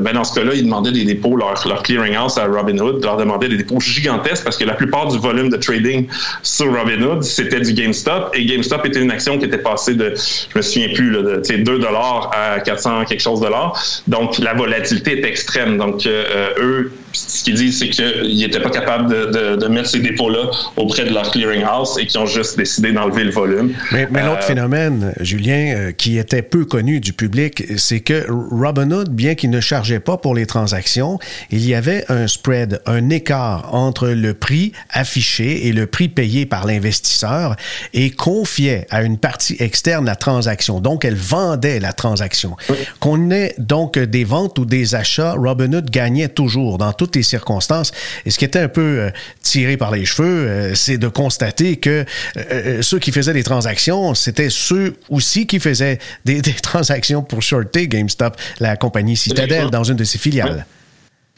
ben 0.01 0.13
dans 0.13 0.25
ce 0.25 0.35
cas-là, 0.39 0.55
ils 0.55 0.65
demandaient 0.65 0.93
des 0.93 1.05
dépôts, 1.05 1.37
leur, 1.37 1.67
leur 1.67 1.83
clearinghouse 1.83 2.39
à 2.39 2.47
Robinhood 2.47 3.03
leur 3.03 3.17
demandait 3.17 3.49
des 3.49 3.57
dépôts 3.57 3.81
gigantesques 3.81 4.45
parce 4.45 4.57
que 4.57 4.65
la 4.65 4.75
plupart 4.75 5.09
du 5.09 5.19
volume 5.19 5.51
de 5.51 5.57
trading 5.57 6.07
sur 6.43 6.75
Robinhood, 6.75 7.23
c'était 7.23 7.61
du 7.61 7.73
GameStop. 7.73 8.31
Et 8.35 8.45
GameStop 8.45 8.87
était 8.87 9.01
une 9.01 9.11
action 9.11 9.39
qui 9.39 9.47
était 9.47 9.59
passée 9.59 9.95
de, 9.95 10.15
je 10.15 10.59
me 10.59 10.63
souviens 10.63 10.89
plus, 10.95 11.11
là, 11.11 11.23
de 11.23 11.57
2 11.57 11.79
dollars 11.79 12.31
à 12.33 12.61
400 12.61 13.05
quelque 13.05 13.21
chose 13.21 13.41
l'or. 13.43 13.79
Donc, 14.07 14.39
la 14.39 14.55
volatilité 14.55 15.21
est 15.21 15.27
extrême. 15.27 15.79
Donc, 15.79 16.07
euh, 16.07 16.50
eux, 16.59 16.93
ce 17.13 17.45
qu'ils 17.45 17.55
disent, 17.55 17.79
c'est 17.79 17.89
qu'ils 17.89 18.37
n'étaient 18.37 18.61
pas 18.61 18.71
capables 18.71 19.11
de, 19.11 19.27
de, 19.27 19.57
de 19.57 19.67
mettre 19.67 19.89
ces 19.89 20.01
dépôts-là 20.01 20.51
auprès 20.77 21.05
de 21.05 21.13
leur 21.13 21.31
clearinghouse 21.31 21.99
et 21.99 22.07
qu'ils 22.07 22.21
ont 22.21 22.27
juste 22.27 22.57
décidé 22.57 22.93
d'enlever 22.93 23.25
le 23.25 23.31
volume. 23.31 23.73
Mais, 23.93 24.09
mais 24.11 24.23
l'autre 24.23 24.43
euh, 24.43 24.47
phénomène, 24.47 25.13
Julien, 25.21 25.75
euh, 25.77 25.93
qui 25.93 26.19
était 26.19 26.43
peu 26.43 26.65
connu 26.65 27.01
du 27.01 27.13
public, 27.13 27.65
c'est 27.77 28.01
que 28.01 28.27
Robinhood, 28.29 29.11
bien 29.11 29.35
qu'il 29.35 29.51
ne 29.51 29.61
chargeait 29.61 30.01
pas 30.01 30.17
pour 30.17 30.35
les 30.35 30.47
transactions, 30.47 31.19
il 31.51 31.67
y 31.67 31.75
avait 31.75 32.05
un 32.09 32.27
spread, 32.27 32.81
un 32.87 33.11
écart 33.11 33.75
entre 33.75 34.09
le 34.09 34.35
prix 34.35 34.73
affiché 34.91 35.67
et 35.67 35.73
le 35.73 35.87
prix 35.87 36.09
payé 36.09 36.47
par 36.47 36.67
l'investisseur 36.67 37.57
et 37.93 38.11
confiait 38.11 38.87
à 38.91 39.03
une 39.03 39.19
partie 39.19 39.57
externe 39.59 40.07
la 40.07 40.17
transaction. 40.17 40.81
Donc, 40.81 41.05
elle 41.05 41.17
vendait 41.17 41.81
la 41.81 41.93
transaction. 41.93 42.57
Oui. 42.69 42.77
Qu'on 43.01 43.31
ait 43.31 43.55
donc 43.59 43.99
des 43.99 44.25
ventes 44.25 44.59
ou 44.59 44.65
des 44.65 44.95
achats, 44.95 45.35
Robinhood 45.37 45.91
gagnait 45.91 46.29
toujours 46.29 46.79
dans 46.79 46.93
toutes 47.01 47.17
les 47.17 47.23
circonstances. 47.23 47.93
Et 48.27 48.31
ce 48.31 48.37
qui 48.37 48.45
était 48.45 48.59
un 48.59 48.69
peu 48.69 48.83
euh, 48.83 49.11
tiré 49.43 49.79
par 49.79 49.91
les 49.91 50.05
cheveux, 50.05 50.29
euh, 50.29 50.75
c'est 50.75 50.99
de 50.99 51.09
constater 51.09 51.77
que 51.77 52.05
euh, 52.37 52.83
ceux 52.83 52.99
qui 52.99 53.11
faisaient 53.11 53.33
des 53.33 53.43
transactions, 53.43 54.15
c'était 54.15 54.51
ceux 54.51 54.97
aussi 55.09 55.47
qui 55.47 55.61
faisaient 55.61 55.99
des, 56.27 56.43
des 56.49 56.53
transactions 56.53 57.23
pour 57.23 57.41
shorter 57.41 57.89
GameStop, 57.89 58.37
la 58.59 58.77
compagnie 58.77 59.17
Citadel, 59.17 59.71
dans 59.71 59.85
une 59.85 59.97
de 59.97 60.05
ses 60.05 60.19
filiales. 60.19 60.67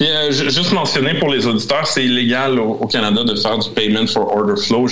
Euh, 0.09 0.30
juste 0.30 0.73
mentionner 0.73 1.14
pour 1.14 1.30
les 1.30 1.47
auditeurs, 1.47 1.87
c'est 1.87 2.04
illégal 2.04 2.59
au, 2.59 2.87
Canada 2.87 3.25
de 3.25 3.35
faire 3.35 3.59
du 3.59 3.71
payment 3.71 4.06
for 4.06 4.37
order 4.37 4.61
flow. 4.61 4.87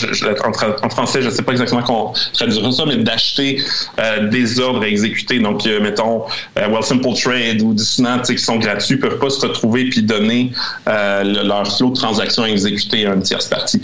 En, 0.45 0.91
français, 0.91 1.23
je 1.23 1.29
ne 1.29 1.33
sais 1.33 1.43
pas 1.43 1.53
exactement 1.53 1.83
comment 1.83 2.15
traduire 2.33 2.73
ça, 2.73 2.85
mais 2.87 2.97
d'acheter 2.97 3.63
euh, 3.99 4.29
des 4.29 4.61
ordres 4.61 4.83
à 4.83 4.89
exécuter. 4.89 5.39
Donc, 5.39 5.67
euh, 5.67 5.81
mettons, 5.81 6.25
euh, 6.59 6.69
Well 6.69 6.83
Simple 6.83 7.15
Trade 7.15 7.63
ou 7.63 7.75
Dissonant, 7.75 8.21
qui 8.21 8.39
sont 8.39 8.57
gratuits, 8.57 8.97
peuvent 8.97 9.19
pas 9.19 9.31
se 9.31 9.41
retrouver 9.47 9.89
puis 9.91 10.03
donner 10.03 10.53
le, 10.87 11.47
leur 11.47 11.67
flow 11.67 11.91
de 11.91 11.97
transactions 11.97 12.45
à 12.45 12.49
exécuter 12.49 13.07
à 13.07 13.15
une 13.15 13.23
tierce 13.23 13.47
partie. 13.47 13.81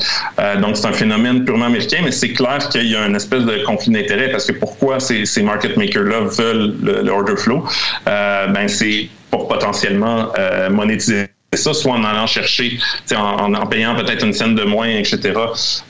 Donc, 0.60 0.76
c'est 0.76 0.86
un 0.86 0.92
phénomène 0.92 1.44
purement 1.44 1.66
américain, 1.66 1.98
mais 2.04 2.12
c'est 2.12 2.32
clair 2.32 2.68
qu'il 2.68 2.86
y 2.86 2.96
a 2.96 3.06
une 3.06 3.16
espèce 3.16 3.42
de 3.44 3.64
conflit 3.64 3.92
d'intérêt 3.92 4.30
parce 4.30 4.46
que 4.46 4.52
pourquoi 4.52 5.00
ces, 5.00 5.26
ces 5.26 5.42
market 5.42 5.76
makers-là 5.76 6.20
veulent 6.20 6.74
le, 6.82 7.02
le 7.02 7.10
order 7.10 7.36
flow? 7.36 7.64
ben, 8.04 8.68
c'est 8.68 9.08
potentiellement 9.48 10.28
euh, 10.38 10.70
monétiser 10.70 11.28
ça, 11.56 11.72
soit 11.72 11.92
en 11.92 12.04
allant 12.04 12.26
chercher, 12.26 12.78
en, 13.14 13.66
payant 13.66 13.94
peut-être 13.96 14.24
une 14.24 14.32
scène 14.32 14.54
de 14.54 14.64
moins, 14.64 14.88
etc., 14.88 15.32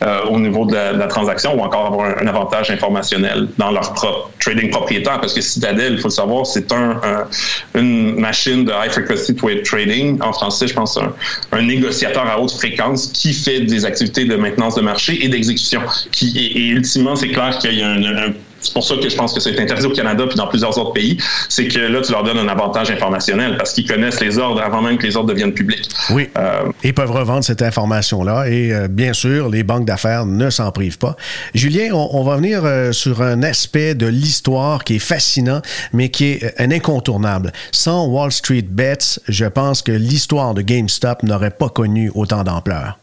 euh, 0.02 0.20
au 0.30 0.38
niveau 0.38 0.64
de 0.66 0.74
la, 0.74 1.06
transaction, 1.06 1.58
ou 1.58 1.60
encore 1.60 1.86
avoir 1.86 2.18
un, 2.18 2.26
avantage 2.26 2.70
informationnel 2.70 3.48
dans 3.58 3.70
leur 3.70 3.92
propre 3.94 4.30
trading 4.38 4.70
propriétaire. 4.70 5.20
Parce 5.20 5.34
que 5.34 5.40
Citadel, 5.40 5.94
il 5.94 5.98
faut 5.98 6.08
le 6.08 6.12
savoir, 6.12 6.46
c'est 6.46 6.70
un, 6.72 7.00
un, 7.02 7.80
une 7.80 8.18
machine 8.18 8.64
de 8.64 8.72
high 8.72 8.90
frequency 8.90 9.34
trading. 9.64 10.20
En 10.22 10.32
français, 10.32 10.68
je 10.68 10.74
pense, 10.74 10.96
un, 10.96 11.12
un, 11.52 11.62
négociateur 11.62 12.26
à 12.26 12.40
haute 12.40 12.52
fréquence 12.52 13.08
qui 13.08 13.32
fait 13.32 13.60
des 13.60 13.84
activités 13.84 14.24
de 14.24 14.36
maintenance 14.36 14.74
de 14.74 14.82
marché 14.82 15.24
et 15.24 15.28
d'exécution. 15.28 15.80
Et, 16.22 16.26
et 16.26 16.68
ultimement, 16.68 17.16
c'est 17.16 17.28
clair 17.28 17.58
qu'il 17.58 17.74
y 17.74 17.82
a 17.82 17.88
un, 17.88 18.32
c'est 18.60 18.72
pour 18.72 18.84
ça 18.84 18.96
que 18.96 19.08
je 19.08 19.16
pense 19.16 19.32
que 19.32 19.40
c'est 19.40 19.58
interdit 19.58 19.86
au 19.86 19.90
Canada 19.92 20.24
puis 20.26 20.36
dans 20.36 20.46
plusieurs 20.48 20.76
autres 20.78 20.92
pays. 20.92 21.18
C'est 21.48 21.68
que 21.68 21.78
là, 21.78 22.00
tu 22.02 22.12
leur 22.12 22.24
donnes 22.24 22.38
un 22.38 22.48
avantage 22.48 22.90
informationnel 22.90 23.56
parce 23.56 23.72
qu'ils 23.72 23.86
connaissent 23.86 24.20
les 24.20 24.38
ordres 24.38 24.60
avant 24.60 24.82
même 24.82 24.98
que 24.98 25.06
les 25.06 25.16
ordres 25.16 25.28
deviennent 25.28 25.54
publics. 25.54 25.88
Oui. 26.10 26.28
Euh, 26.36 26.64
Ils 26.82 26.94
peuvent 26.94 27.10
revendre 27.12 27.44
cette 27.44 27.62
information-là 27.62 28.46
et 28.48 28.72
euh, 28.72 28.88
bien 28.88 29.12
sûr, 29.12 29.48
les 29.48 29.62
banques 29.62 29.84
d'affaires 29.86 30.26
ne 30.26 30.50
s'en 30.50 30.70
privent 30.72 30.98
pas. 30.98 31.16
Julien, 31.54 31.90
on, 31.92 32.08
on 32.12 32.24
va 32.24 32.36
venir 32.36 32.62
euh, 32.64 32.92
sur 32.92 33.22
un 33.22 33.42
aspect 33.42 33.94
de 33.94 34.06
l'histoire 34.06 34.84
qui 34.84 34.96
est 34.96 35.00
fascinant, 35.00 35.60
mais 35.92 36.08
qui 36.08 36.32
est 36.32 36.44
euh, 36.44 36.50
un 36.58 36.70
incontournable. 36.70 37.52
Sans 37.72 38.06
Wall 38.06 38.32
Street 38.32 38.64
Bets, 38.68 39.20
je 39.28 39.44
pense 39.46 39.82
que 39.82 39.92
l'histoire 39.92 40.54
de 40.54 40.62
GameStop 40.62 41.22
n'aurait 41.22 41.50
pas 41.50 41.68
connu 41.68 42.10
autant 42.14 42.42
d'ampleur. 42.44 42.98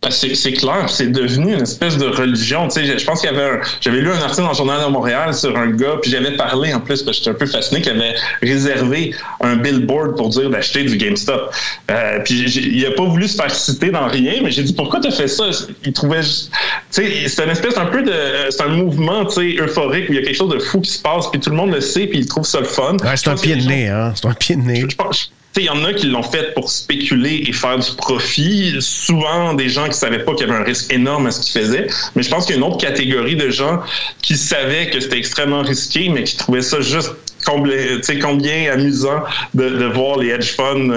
Ben, 0.00 0.12
c'est 0.12 0.52
clair, 0.52 0.88
c'est 0.88 1.10
devenu 1.10 1.54
une 1.54 1.62
espèce 1.62 1.98
de 1.98 2.06
religion. 2.06 2.68
Tu 2.68 2.86
sais, 2.86 2.98
je 2.98 3.04
pense 3.04 3.20
qu'il 3.20 3.32
y 3.32 3.34
avait 3.34 3.58
j'avais 3.80 4.00
lu 4.00 4.12
un 4.12 4.22
article 4.22 4.42
dans 4.42 4.50
le 4.50 4.54
journal 4.54 4.80
de 4.86 4.92
Montréal 4.92 5.34
sur 5.34 5.56
un 5.56 5.72
gars, 5.72 5.96
puis 6.00 6.12
j'avais 6.12 6.36
parlé 6.36 6.72
en 6.72 6.78
plus, 6.78 7.02
parce 7.02 7.18
que 7.18 7.24
j'étais 7.24 7.30
un 7.30 7.38
peu 7.38 7.46
fasciné, 7.46 7.82
qu'il 7.82 7.90
avait 7.90 8.14
réservé 8.40 9.12
un 9.40 9.56
billboard 9.56 10.16
pour 10.16 10.28
dire 10.28 10.50
d'acheter 10.50 10.84
du 10.84 10.96
GameStop. 10.96 11.52
Euh, 11.90 12.20
puis 12.24 12.44
il 12.44 12.86
a 12.86 12.92
pas 12.92 13.06
voulu 13.06 13.26
se 13.26 13.34
faire 13.34 13.50
citer 13.50 13.90
dans 13.90 14.06
rien, 14.06 14.34
mais 14.40 14.52
j'ai 14.52 14.62
dit 14.62 14.72
pourquoi 14.72 15.00
tu 15.00 15.08
as 15.08 15.10
fait 15.10 15.26
ça? 15.26 15.46
Il 15.84 15.92
trouvait, 15.92 16.20
tu 16.20 16.48
sais, 16.90 17.26
c'est 17.26 17.42
une 17.42 17.50
espèce 17.50 17.76
un 17.76 17.86
peu 17.86 18.04
de, 18.04 18.12
c'est 18.50 18.62
un 18.62 18.68
mouvement, 18.68 19.24
tu 19.24 19.34
sais, 19.34 19.60
euphorique 19.60 20.08
où 20.10 20.12
il 20.12 20.20
y 20.20 20.22
a 20.22 20.22
quelque 20.22 20.36
chose 20.36 20.54
de 20.54 20.60
fou 20.60 20.80
qui 20.80 20.92
se 20.92 21.02
passe, 21.02 21.28
puis 21.28 21.40
tout 21.40 21.50
le 21.50 21.56
monde 21.56 21.72
le 21.72 21.80
sait, 21.80 22.06
puis 22.06 22.20
il 22.20 22.26
trouve 22.26 22.46
ça 22.46 22.60
le 22.60 22.66
fun. 22.66 22.96
Ouais, 23.02 23.16
c'est 23.16 23.30
un 23.30 23.34
pied 23.36 23.56
de 23.56 23.66
nez, 23.66 23.88
hein. 23.88 24.12
C'est 24.14 24.28
un 24.28 24.34
pied 24.34 24.54
de 24.54 24.62
nez. 24.62 24.80
Je, 24.82 24.90
je 24.90 24.96
pense, 24.96 25.32
il 25.60 25.66
y 25.66 25.70
en 25.70 25.84
a 25.84 25.92
qui 25.92 26.06
l'ont 26.06 26.22
fait 26.22 26.54
pour 26.54 26.70
spéculer 26.70 27.44
et 27.46 27.52
faire 27.52 27.78
du 27.78 27.90
profit. 27.96 28.76
Souvent, 28.80 29.54
des 29.54 29.68
gens 29.68 29.88
qui 29.88 29.94
savaient 29.94 30.24
pas 30.24 30.34
qu'il 30.34 30.46
y 30.46 30.50
avait 30.50 30.60
un 30.60 30.64
risque 30.64 30.92
énorme 30.92 31.26
à 31.26 31.30
ce 31.30 31.40
qu'ils 31.40 31.60
faisaient. 31.60 31.86
Mais 32.14 32.22
je 32.22 32.30
pense 32.30 32.46
qu'il 32.46 32.54
y 32.54 32.58
a 32.58 32.60
une 32.60 32.66
autre 32.66 32.78
catégorie 32.78 33.36
de 33.36 33.50
gens 33.50 33.80
qui 34.22 34.36
savaient 34.36 34.90
que 34.90 35.00
c'était 35.00 35.18
extrêmement 35.18 35.62
risqué, 35.62 36.08
mais 36.08 36.24
qui 36.24 36.36
trouvaient 36.36 36.62
ça 36.62 36.80
juste 36.80 37.12
combien, 37.48 38.72
amusant 38.72 39.22
de, 39.54 39.86
voir 39.86 40.18
les 40.18 40.28
hedge 40.28 40.54
funds 40.56 40.90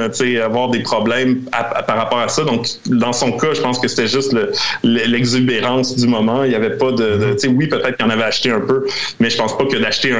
avoir 0.43 0.69
des 0.69 0.81
problèmes 0.81 1.41
par 1.87 1.97
rapport 1.97 2.19
à 2.19 2.27
ça. 2.27 2.43
Donc, 2.43 2.67
dans 2.85 3.13
son 3.13 3.31
cas, 3.33 3.53
je 3.53 3.61
pense 3.61 3.79
que 3.79 3.87
c'était 3.87 4.07
juste 4.07 4.35
l'exubérance 4.83 5.95
du 5.95 6.07
moment. 6.07 6.43
Il 6.43 6.49
n'y 6.49 6.55
avait 6.55 6.77
pas 6.77 6.91
de... 6.91 7.35
oui, 7.49 7.67
peut-être 7.67 7.97
qu'il 7.97 8.05
en 8.05 8.09
avait 8.09 8.23
acheté 8.23 8.51
un 8.51 8.59
peu, 8.59 8.85
mais 9.19 9.29
je 9.29 9.37
pense 9.37 9.57
pas 9.57 9.65
que 9.65 9.77
d'acheter 9.77 10.13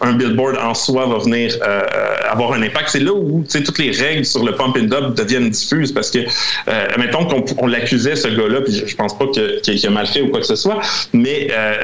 un, 0.00 0.12
billboard 0.12 0.56
en 0.58 0.74
soi 0.74 1.06
va 1.06 1.18
venir 1.18 1.56
euh, 1.62 1.82
avoir 2.28 2.52
un 2.52 2.62
impact. 2.62 2.90
C'est 2.90 3.00
là 3.00 3.12
où 3.12 3.44
toutes 3.50 3.78
les 3.78 3.90
règles 3.90 4.24
sur 4.24 4.44
le 4.44 4.54
pump 4.54 4.76
and 4.76 4.92
up 4.92 5.14
deviennent 5.14 5.50
diffuses 5.50 5.92
parce 5.92 6.10
que, 6.10 6.18
euh, 6.18 6.86
mettons 6.98 7.24
qu'on 7.26 7.44
on, 7.58 7.66
l'accusait, 7.66 8.16
ce 8.16 8.28
gars-là, 8.28 8.60
puis 8.62 8.82
je 8.84 8.96
pense 8.96 9.16
pas 9.16 9.26
qu'il 9.28 9.60
qu 9.62 9.86
a 9.86 9.90
mal 9.90 10.06
fait 10.06 10.22
ou 10.22 10.28
quoi 10.28 10.40
que 10.40 10.46
ce 10.46 10.56
soit, 10.56 10.80
mais 11.12 11.48
euh, 11.52 11.74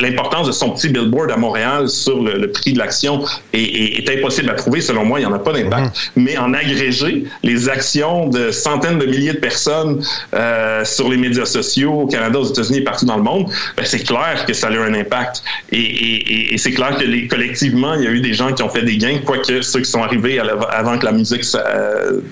l'importance 0.00 0.46
de 0.46 0.52
son 0.52 0.70
petit 0.70 0.88
billboard 0.88 1.30
à 1.30 1.36
Montréal 1.36 1.88
sur 1.88 2.22
le, 2.22 2.34
le 2.34 2.52
prix 2.52 2.59
de 2.66 2.78
l'action 2.78 3.24
est, 3.52 3.62
est, 3.62 4.08
est, 4.08 4.18
impossible 4.18 4.50
à 4.50 4.54
trouver. 4.54 4.80
Selon 4.80 5.04
moi, 5.04 5.20
il 5.20 5.26
n'y 5.26 5.32
en 5.32 5.34
a 5.34 5.38
pas 5.38 5.52
d'impact. 5.52 5.96
Mmh. 6.16 6.22
Mais 6.22 6.38
en 6.38 6.52
agrégé, 6.54 7.24
les 7.42 7.68
actions 7.68 8.28
de 8.28 8.50
centaines 8.50 8.98
de 8.98 9.06
milliers 9.06 9.32
de 9.32 9.38
personnes 9.38 10.02
euh, 10.34 10.84
sur 10.84 11.08
les 11.08 11.16
médias 11.16 11.46
sociaux 11.46 11.92
au 12.02 12.06
Canada, 12.06 12.38
aux 12.38 12.50
États-Unis 12.50 12.78
et 12.78 12.84
partout 12.84 13.06
dans 13.06 13.16
le 13.16 13.22
monde, 13.22 13.50
ben, 13.76 13.84
c'est 13.84 14.04
clair 14.04 14.44
que 14.46 14.52
ça 14.52 14.68
a 14.68 14.70
eu 14.72 14.78
un 14.78 14.94
impact. 14.94 15.42
Et, 15.72 16.54
et 16.54 16.58
c'est 16.58 16.72
clair 16.72 16.96
que 16.96 17.04
les, 17.04 17.26
collectivement, 17.26 17.94
il 17.94 18.04
y 18.04 18.06
a 18.06 18.10
eu 18.10 18.20
des 18.20 18.34
gens 18.34 18.52
qui 18.52 18.62
ont 18.62 18.68
fait 18.68 18.82
des 18.82 18.96
gains, 18.96 19.18
quoique 19.24 19.62
ceux 19.62 19.80
qui 19.80 19.90
sont 19.90 20.02
arrivés 20.02 20.38
avant 20.38 20.98
que 20.98 21.06
la 21.06 21.12
musique 21.12 21.44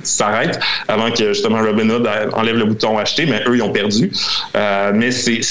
s'arrête, 0.03 0.59
avant 0.89 1.11
que 1.11 1.33
justement 1.33 1.59
Robin 1.59 1.89
Hood 1.89 2.09
enlève 2.33 2.57
le 2.57 2.65
bouton 2.65 2.99
acheter, 2.99 3.27
mais 3.27 3.43
eux, 3.47 3.57
ils 3.57 3.63
ont 3.63 3.73
perdu. 3.73 4.11
Euh, 4.57 4.93
mais 4.95 5.11
c'est, 5.11 5.43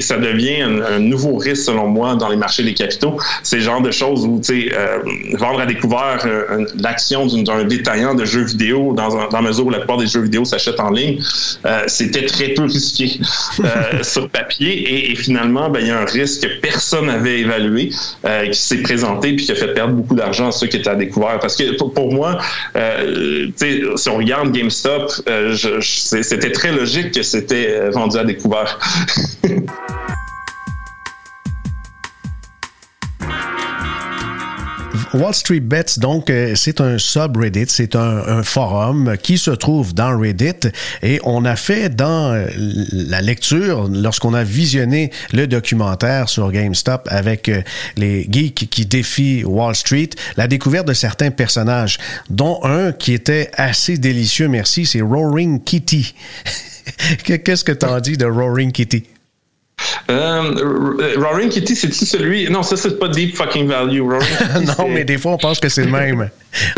ça 0.00 0.18
devient 0.18 0.62
un, 0.62 0.98
nouveau 0.98 1.36
risque, 1.36 1.64
selon 1.64 1.86
moi, 1.86 2.14
dans 2.14 2.28
les 2.28 2.36
marchés 2.36 2.62
des 2.62 2.74
capitaux. 2.74 3.18
C'est 3.42 3.56
le 3.56 3.62
genre 3.62 3.80
de 3.80 3.90
choses 3.90 4.21
où, 4.24 4.38
tu 4.38 4.68
sais, 4.68 4.74
euh, 4.74 4.98
vendre 5.34 5.60
à 5.60 5.66
découvert 5.66 6.20
euh, 6.24 6.66
l'action 6.78 7.26
d'un 7.26 7.64
détaillant 7.64 8.14
de 8.14 8.24
jeux 8.24 8.44
vidéo 8.44 8.92
dans, 8.94 9.28
dans 9.28 9.40
la 9.40 9.42
mesure 9.42 9.66
où 9.66 9.70
la 9.70 9.78
plupart 9.78 9.98
des 9.98 10.06
jeux 10.06 10.22
vidéo 10.22 10.44
s'achètent 10.44 10.80
en 10.80 10.90
ligne, 10.90 11.20
c'était 11.86 12.26
très 12.26 12.48
peu 12.48 12.64
risqué 12.64 13.20
sur 14.02 14.28
papier. 14.28 15.10
Et, 15.10 15.16
finalement, 15.16 15.70
ben, 15.70 15.80
il 15.80 15.88
y 15.88 15.90
a 15.90 16.00
un 16.00 16.04
risque 16.04 16.42
que 16.42 16.60
personne 16.60 17.06
n'avait 17.06 17.40
évalué 17.40 17.90
qui 18.50 18.58
s'est 18.58 18.82
présenté 18.82 19.34
puis 19.34 19.46
qui 19.46 19.52
a 19.52 19.54
fait 19.54 19.74
perdre 19.74 19.94
beaucoup 19.94 20.14
d'argent 20.14 20.48
à 20.48 20.52
ceux 20.52 20.66
qui 20.66 20.76
étaient 20.76 20.90
à 20.90 20.94
découvert. 20.94 21.38
Parce 21.40 21.56
que 21.56 21.76
pour, 21.76 22.12
moi, 22.12 22.38
si 23.56 24.08
on 24.08 24.16
regarde 24.16 24.52
GameStop, 24.52 25.12
c'était 25.80 26.52
très 26.52 26.72
logique 26.72 27.12
que 27.12 27.22
c'était 27.22 27.90
vendu 27.90 28.18
à 28.18 28.24
découvert. 28.24 28.78
Wall 35.14 35.34
Street 35.34 35.60
Bets, 35.60 35.98
donc, 35.98 36.30
euh, 36.30 36.54
c'est 36.54 36.80
un 36.80 36.98
subreddit, 36.98 37.66
c'est 37.68 37.96
un, 37.96 38.42
forum 38.42 39.16
qui 39.22 39.38
se 39.38 39.50
trouve 39.50 39.94
dans 39.94 40.18
Reddit 40.18 40.68
et 41.02 41.20
on 41.24 41.44
a 41.44 41.56
fait 41.56 41.94
dans 41.94 42.32
euh, 42.32 42.46
la 42.56 43.20
lecture, 43.20 43.88
lorsqu'on 43.88 44.34
a 44.34 44.42
visionné 44.42 45.10
le 45.32 45.46
documentaire 45.46 46.28
sur 46.28 46.50
GameStop 46.50 47.08
avec 47.10 47.48
euh, 47.48 47.62
les 47.96 48.26
geeks 48.30 48.68
qui 48.70 48.86
défient 48.86 49.44
Wall 49.44 49.74
Street, 49.74 50.10
la 50.36 50.48
découverte 50.48 50.88
de 50.88 50.94
certains 50.94 51.30
personnages, 51.30 51.98
dont 52.30 52.60
un 52.64 52.92
qui 52.92 53.12
était 53.12 53.50
assez 53.54 53.98
délicieux, 53.98 54.48
merci, 54.48 54.86
c'est 54.86 55.02
Roaring 55.02 55.62
Kitty. 55.62 56.14
Qu'est-ce 57.24 57.64
que 57.64 57.84
as 57.84 58.00
dit 58.00 58.16
de 58.16 58.26
Roaring 58.26 58.72
Kitty? 58.72 59.04
Euh, 60.10 61.14
Roaring 61.16 61.48
Kitty, 61.48 61.76
c'est-tu 61.76 62.04
celui? 62.04 62.50
Non, 62.50 62.62
ça, 62.62 62.76
c'est 62.76 62.98
pas 62.98 63.08
Deep 63.08 63.36
Fucking 63.36 63.66
Value. 63.66 64.00
Kitty, 64.02 64.18
non, 64.78 64.88
mais 64.88 65.04
des 65.04 65.18
fois, 65.18 65.32
on 65.32 65.38
pense 65.38 65.60
que 65.60 65.68
c'est 65.68 65.84
le 65.84 65.90
même. 65.90 66.30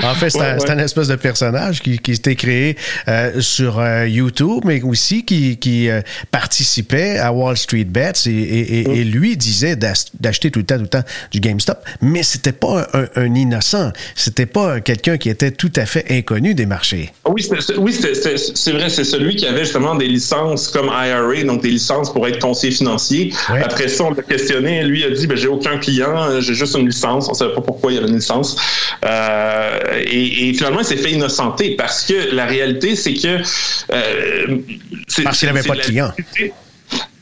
En 0.03 0.15
fait, 0.15 0.31
c'est 0.31 0.71
un, 0.71 0.79
espèce 0.79 1.09
de 1.09 1.17
personnage 1.17 1.81
qui, 1.81 1.99
qui 1.99 2.15
s'était 2.15 2.37
créé 2.37 2.77
euh, 3.09 3.41
sur 3.41 3.79
euh, 3.79 4.07
YouTube, 4.07 4.63
mais 4.65 4.83
aussi 4.83 5.25
qui, 5.25 5.57
qui 5.57 5.89
euh, 5.89 6.01
participait 6.31 7.19
à 7.19 7.33
Wall 7.33 7.57
Street 7.57 7.85
Bets 7.85 8.13
et, 8.27 8.31
et, 8.31 9.01
et 9.01 9.05
mm. 9.05 9.09
lui 9.09 9.37
disait 9.37 9.77
d'acheter 9.77 10.51
tout 10.51 10.61
le 10.61 10.65
temps, 10.65 10.77
tout 10.77 10.83
le 10.83 10.89
temps 10.89 11.05
du 11.31 11.41
GameStop, 11.41 11.79
mais 12.01 12.23
c'était 12.23 12.53
pas 12.53 12.87
un, 12.93 13.07
un 13.17 13.35
innocent, 13.35 13.93
c'était 14.15 14.47
pas 14.47 14.81
quelqu'un 14.81 15.17
qui 15.17 15.29
était 15.29 15.51
tout 15.51 15.73
à 15.77 15.87
fait 15.87 16.05
inconnu 16.11 16.55
des 16.55 16.67
marchés. 16.67 17.13
Ah 17.25 17.31
oui, 17.31 17.43
c'est 17.43 18.73
vrai, 18.73 18.89
c'est 18.89 19.05
celui 19.05 19.37
qui 19.37 19.47
avait 19.47 19.65
justement 19.65 19.95
des 19.95 20.09
licences 20.09 20.69
comme 20.69 20.87
IRA, 20.87 21.45
donc 21.45 21.63
des 21.63 21.71
licences 21.71 22.13
pour 22.13 22.27
être 22.29 22.39
conseiller 22.39 22.73
financier. 22.73 23.33
Après 23.49 23.89
ça, 23.89 24.05
on 24.05 24.11
l'a 24.11 24.23
questionné, 24.23 24.85
lui 24.85 25.05
a 25.05 25.11
dit, 25.11 25.27
ben, 25.27 25.37
j'ai 25.37 25.49
aucun 25.49 25.79
client, 25.79 26.41
j'ai 26.41 26.55
juste 26.55 26.77
une 26.77 26.87
licence, 26.87 27.29
on 27.29 27.35
savait 27.35 27.55
pas 27.55 27.61
pourquoi 27.61 27.93
il 27.93 27.97
y 27.97 27.99
avait 27.99 28.09
une 28.09 28.17
licence. 28.17 28.57
Euh, 29.05 29.64
et, 30.07 30.53
finalement, 30.55 30.81
il 30.81 30.85
s'est 30.85 30.97
fait 30.97 31.13
innocenter 31.13 31.77
parce 31.77 32.05
que 32.05 32.35
la 32.35 32.47
réalité, 32.47 32.97
c'est 32.97 33.15
que. 33.15 33.41
Euh, 33.93 34.59
parce 35.23 35.39
qu'il 35.39 35.49
n'avait 35.49 35.67
pas 35.67 35.77
de 35.77 35.81
clients. 35.81 36.13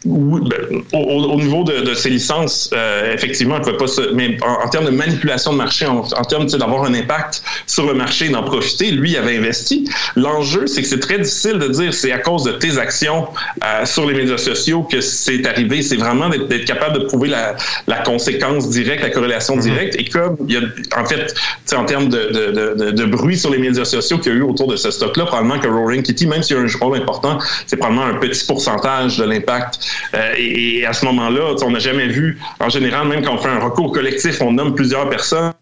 Oui, 0.04 0.40
ben, 0.48 0.82
au, 0.92 1.36
niveau 1.36 1.62
de, 1.62 1.94
ses 1.94 2.10
licences, 2.10 2.70
euh, 2.72 3.14
effectivement, 3.14 3.58
il 3.64 3.72
ne 3.72 3.76
pas 3.76 3.86
se. 3.86 4.12
Mais 4.14 4.36
en, 4.42 4.68
termes 4.68 4.86
de 4.86 4.90
manipulation 4.90 5.52
de 5.52 5.58
marché, 5.58 5.86
en, 5.86 6.02
termes 6.24 6.46
d'avoir 6.46 6.84
un 6.84 6.94
impact 6.94 7.42
sur 7.66 7.86
le 7.86 7.94
marché 7.94 8.26
et 8.26 8.28
d'en 8.30 8.42
profiter, 8.42 8.90
lui 8.90 9.12
il 9.12 9.16
avait 9.16 9.36
investi. 9.36 9.88
L'enjeu, 10.16 10.66
c'est 10.66 10.82
que 10.82 10.88
c'est 10.88 10.98
très 10.98 11.18
difficile 11.18 11.58
de 11.58 11.68
dire 11.68 11.94
c'est 11.94 12.10
à 12.10 12.18
cause 12.18 12.42
de 12.42 12.52
tes 12.52 12.78
actions 12.78 13.28
euh, 13.64 13.84
sur 13.84 14.06
les 14.06 14.14
médias 14.14 14.38
sociaux 14.38 14.82
que 14.82 15.00
c'est 15.00 15.46
arrivé. 15.46 15.82
C'est 15.82 15.96
vraiment 15.96 16.28
d'être 16.28 16.64
capable 16.64 16.98
de 16.98 17.04
prouver 17.04 17.28
la, 17.28 17.98
conséquence 18.04 18.70
directe, 18.70 19.02
la 19.02 19.10
corrélation 19.10 19.56
mm-hmm. 19.56 19.62
directe. 19.62 19.96
Et 20.00 20.04
comme 20.04 20.36
il 20.48 20.54
y 20.54 20.56
a, 20.56 20.62
en 21.00 21.04
fait, 21.04 21.32
en 21.76 21.84
termes 21.84 22.08
de, 22.08 22.90
de, 22.90 23.04
bruit 23.04 23.38
sur 23.38 23.50
les 23.50 23.58
médias 23.58 23.84
sociaux 23.84 24.18
qu'il 24.18 24.32
y 24.32 24.34
a 24.34 24.38
eu 24.38 24.42
autour 24.42 24.66
de 24.66 24.76
ce 24.76 24.90
stock-là, 24.90 25.26
probablement 25.26 25.60
que 25.60 25.68
Roaring 25.68 26.02
Kitty, 26.02 26.26
même 26.26 26.42
s'il 26.42 26.56
y 26.56 26.58
a 26.58 26.62
un 26.62 26.66
rôle 26.80 26.96
important, 26.98 27.38
c'est 27.66 27.76
probablement 27.76 28.06
un 28.06 28.14
petit 28.14 28.44
pourcentage 28.44 29.18
de 29.18 29.24
l'impact 29.24 29.78
euh, 30.14 30.34
et, 30.36 30.84
à 30.86 30.92
ce 30.92 31.04
moment-là, 31.06 31.54
on 31.62 31.70
n'a 31.70 31.78
jamais 31.78 32.08
vu, 32.08 32.38
en 32.60 32.68
général, 32.68 33.08
même 33.08 33.22
quand 33.22 33.34
on 33.34 33.38
fait 33.38 33.48
un 33.48 33.60
recours 33.60 33.92
collectif, 33.92 34.40
on 34.40 34.52
nomme 34.52 34.74
plusieurs 34.74 35.08
personnes 35.08 35.52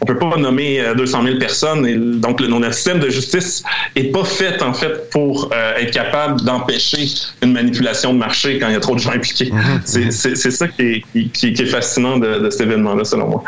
on 0.00 0.06
peut 0.06 0.18
pas 0.18 0.36
nommer 0.36 0.82
200 0.96 1.20
euh, 1.20 1.26
000 1.26 1.38
personnes. 1.38 1.86
Et 1.86 1.96
donc, 1.96 2.40
le, 2.40 2.48
notre 2.48 2.74
système 2.74 3.00
de 3.00 3.10
justice 3.10 3.62
est 3.96 4.12
pas 4.12 4.24
fait, 4.24 4.62
en 4.62 4.72
fait, 4.72 5.10
pour 5.10 5.50
euh, 5.52 5.76
être 5.76 5.92
capable 5.92 6.40
d'empêcher 6.42 7.06
une 7.42 7.52
manipulation 7.52 8.12
de 8.12 8.18
marché 8.18 8.58
quand 8.58 8.68
il 8.68 8.74
y 8.74 8.76
a 8.76 8.80
trop 8.80 8.94
de 8.94 9.00
gens 9.00 9.12
impliqués. 9.12 9.50
Mhm. 9.52 10.10
C'est 10.10 10.50
ça 10.50 10.68
qui 10.68 10.82
est, 11.14 11.28
qui, 11.32 11.48
est, 11.48 11.66
fascinant 11.66 12.18
de, 12.18 12.48
cet 12.50 12.62
événement-là, 12.62 13.04
selon 13.04 13.28
moi. 13.28 13.44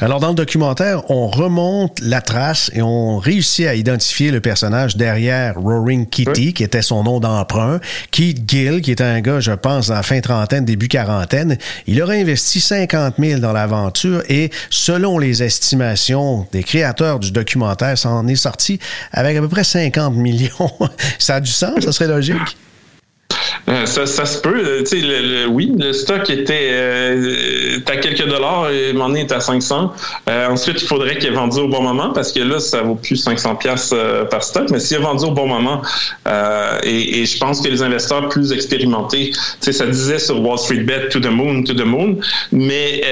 Alors, 0.00 0.20
dans 0.20 0.28
le 0.28 0.34
documentaire, 0.34 1.10
on 1.10 1.28
remonte 1.28 1.98
la 2.00 2.20
trace 2.20 2.70
et 2.74 2.82
on 2.82 3.18
réussit 3.18 3.66
à 3.66 3.74
identifier 3.74 4.30
le 4.30 4.40
personnage 4.40 4.96
derrière 4.96 5.54
Roaring 5.56 6.06
Kitty, 6.08 6.52
qui 6.54 6.62
était 6.62 6.82
son 6.82 7.04
nom 7.04 7.20
d'emprunt. 7.20 7.80
Keith 8.10 8.48
Gill, 8.48 8.80
qui 8.80 8.92
était 8.92 9.04
un 9.04 9.20
gars, 9.20 9.40
je 9.40 9.52
pense, 9.52 9.90
en 9.90 10.02
fin 10.02 10.20
trentaine, 10.20 10.64
début 10.64 10.88
quarantaine. 10.88 11.58
Il 11.86 12.02
aurait 12.02 12.20
investi 12.20 12.60
50 12.60 13.14
000 13.18 13.40
dans 13.40 13.52
l'aventure 13.52 14.22
et, 14.28 14.50
selon 14.70 15.18
les 15.18 15.42
estimation 15.48 16.46
des 16.52 16.62
créateurs 16.62 17.18
du 17.18 17.32
documentaire, 17.32 17.98
ça 17.98 18.10
en 18.10 18.28
est 18.28 18.36
sorti 18.36 18.78
avec 19.12 19.36
à 19.36 19.40
peu 19.40 19.48
près 19.48 19.64
50 19.64 20.14
millions. 20.14 20.70
ça 21.18 21.36
a 21.36 21.40
du 21.40 21.50
sens, 21.50 21.84
ça 21.84 21.92
serait 21.92 22.08
logique? 22.08 22.56
Euh, 23.68 23.86
ça, 23.86 24.06
ça, 24.06 24.24
se 24.24 24.40
peut. 24.40 24.62
Euh, 24.64 24.80
tu 24.80 25.00
sais, 25.00 25.06
le, 25.06 25.46
oui, 25.46 25.72
le 25.78 25.92
stock 25.92 26.28
était 26.30 26.70
euh, 26.72 27.78
à 27.86 27.96
quelques 27.96 28.26
dollars 28.26 28.70
et 28.70 28.92
mon 28.92 29.14
est 29.14 29.30
à 29.32 29.40
500. 29.40 29.92
ensuite, 30.50 30.82
il 30.82 30.86
faudrait 30.86 31.18
qu'il 31.18 31.30
ait 31.30 31.34
vendu 31.34 31.60
au 31.60 31.68
bon 31.68 31.82
moment 31.82 32.12
parce 32.12 32.32
que 32.32 32.40
là, 32.40 32.60
ça 32.60 32.82
vaut 32.82 32.94
plus 32.94 33.16
500 33.16 33.56
pièces 33.56 33.94
par 34.30 34.42
stock. 34.42 34.70
Mais 34.70 34.80
s'il 34.80 34.96
a 34.98 35.00
vendu 35.00 35.24
au 35.24 35.32
bon 35.32 35.46
moment, 35.46 35.82
et, 36.82 37.20
et, 37.20 37.26
je 37.26 37.38
pense 37.38 37.60
que 37.60 37.68
les 37.68 37.82
investisseurs 37.82 38.28
plus 38.28 38.52
expérimentés, 38.52 39.30
tu 39.30 39.38
sais, 39.60 39.72
ça 39.72 39.86
disait 39.86 40.18
sur 40.18 40.40
Wall 40.40 40.58
Street 40.58 40.80
Bet 40.80 41.08
to 41.10 41.20
the 41.20 41.30
moon, 41.30 41.62
to 41.64 41.74
the 41.74 41.84
moon. 41.84 42.16
Mais 42.52 43.02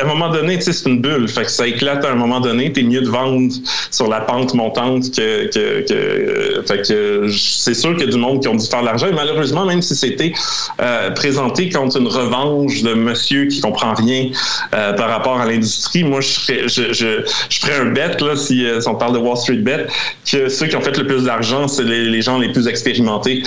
à 0.00 0.04
un 0.04 0.06
moment 0.06 0.30
donné, 0.30 0.56
tu 0.58 0.64
sais, 0.64 0.72
c'est 0.72 0.88
une 0.88 1.00
bulle. 1.00 1.28
Fait 1.28 1.44
que 1.44 1.50
ça 1.50 1.66
éclate 1.66 2.04
à 2.04 2.10
un 2.10 2.16
moment 2.16 2.40
donné. 2.40 2.72
T'es 2.72 2.82
mieux 2.82 3.02
de 3.02 3.08
vendre 3.08 3.52
sur 3.90 4.08
la 4.08 4.20
pente 4.20 4.54
montante 4.54 5.10
que, 5.14 5.46
que, 5.52 5.86
que 5.86 6.62
fait 6.66 6.86
que 6.86 7.28
c'est 7.30 7.74
sûr 7.74 7.94
qu'il 7.96 8.06
y 8.06 8.08
a 8.08 8.12
du 8.12 8.18
monde 8.18 8.42
qui 8.42 8.48
ont 8.48 8.54
dû 8.54 8.66
faire 8.66 8.80
de 8.80 8.86
l'argent. 8.86 9.06
Malheureusement, 9.12 9.64
même 9.64 9.82
si 9.86 9.96
c'était 9.96 10.32
euh, 10.80 11.10
présenté 11.10 11.70
contre 11.70 11.98
une 11.98 12.08
revanche 12.08 12.82
de 12.82 12.94
monsieur 12.94 13.46
qui 13.46 13.60
comprend 13.60 13.94
rien 13.94 14.28
euh, 14.74 14.92
par 14.92 15.08
rapport 15.08 15.40
à 15.40 15.46
l'industrie. 15.46 16.04
Moi, 16.04 16.20
je 16.20 16.28
ferais, 16.28 17.80
un 17.80 17.86
bet, 17.86 18.16
là, 18.20 18.36
si, 18.36 18.64
euh, 18.64 18.80
si, 18.80 18.88
on 18.88 18.94
parle 18.94 19.14
de 19.14 19.18
Wall 19.18 19.36
Street 19.36 19.56
Bet, 19.56 19.86
que 20.30 20.48
ceux 20.48 20.66
qui 20.66 20.76
ont 20.76 20.80
fait 20.80 20.96
le 20.96 21.06
plus 21.06 21.24
d'argent, 21.24 21.68
c'est 21.68 21.84
les, 21.84 22.22
gens 22.22 22.38
les 22.38 22.52
plus 22.52 22.68
expérimentés. 22.68 23.42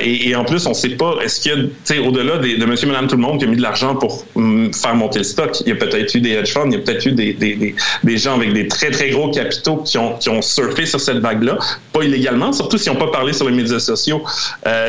Et, 0.00 0.34
en 0.36 0.44
plus, 0.44 0.66
on 0.66 0.70
ne 0.70 0.74
sait 0.74 0.90
pas, 0.90 1.16
est-ce 1.22 1.40
qu'il 1.40 1.70
y 1.90 1.98
a, 1.98 2.02
au-delà 2.02 2.38
de 2.38 2.64
monsieur, 2.64 2.86
madame, 2.86 3.06
tout 3.06 3.16
le 3.16 3.22
monde 3.22 3.38
qui 3.38 3.44
a 3.44 3.48
mis 3.48 3.56
de 3.56 3.62
l'argent 3.62 3.96
pour 3.96 4.24
mm, 4.34 4.72
faire 4.72 4.94
monter 4.94 5.18
le 5.18 5.24
stock, 5.24 5.58
il 5.60 5.68
y 5.68 5.72
a 5.72 5.76
peut-être 5.76 6.14
eu 6.14 6.20
des 6.20 6.32
hedge 6.32 6.52
funds, 6.52 6.66
il 6.66 6.74
y 6.74 6.76
a 6.76 6.80
peut-être 6.80 7.06
eu 7.06 7.12
des, 7.12 8.18
gens 8.18 8.36
avec 8.36 8.52
des 8.52 8.68
très, 8.68 8.90
très 8.90 9.10
gros 9.10 9.30
capitaux 9.30 9.78
qui 9.78 9.98
ont, 9.98 10.42
surfé 10.42 10.86
sur 10.86 11.00
cette 11.00 11.18
vague-là, 11.18 11.58
pas 11.92 12.02
illégalement, 12.02 12.52
surtout 12.52 12.78
s'ils 12.78 12.92
n'ont 12.92 12.98
pas 12.98 13.10
parlé 13.10 13.32
sur 13.32 13.48
les 13.48 13.56
médias 13.56 13.78
sociaux. 13.78 14.22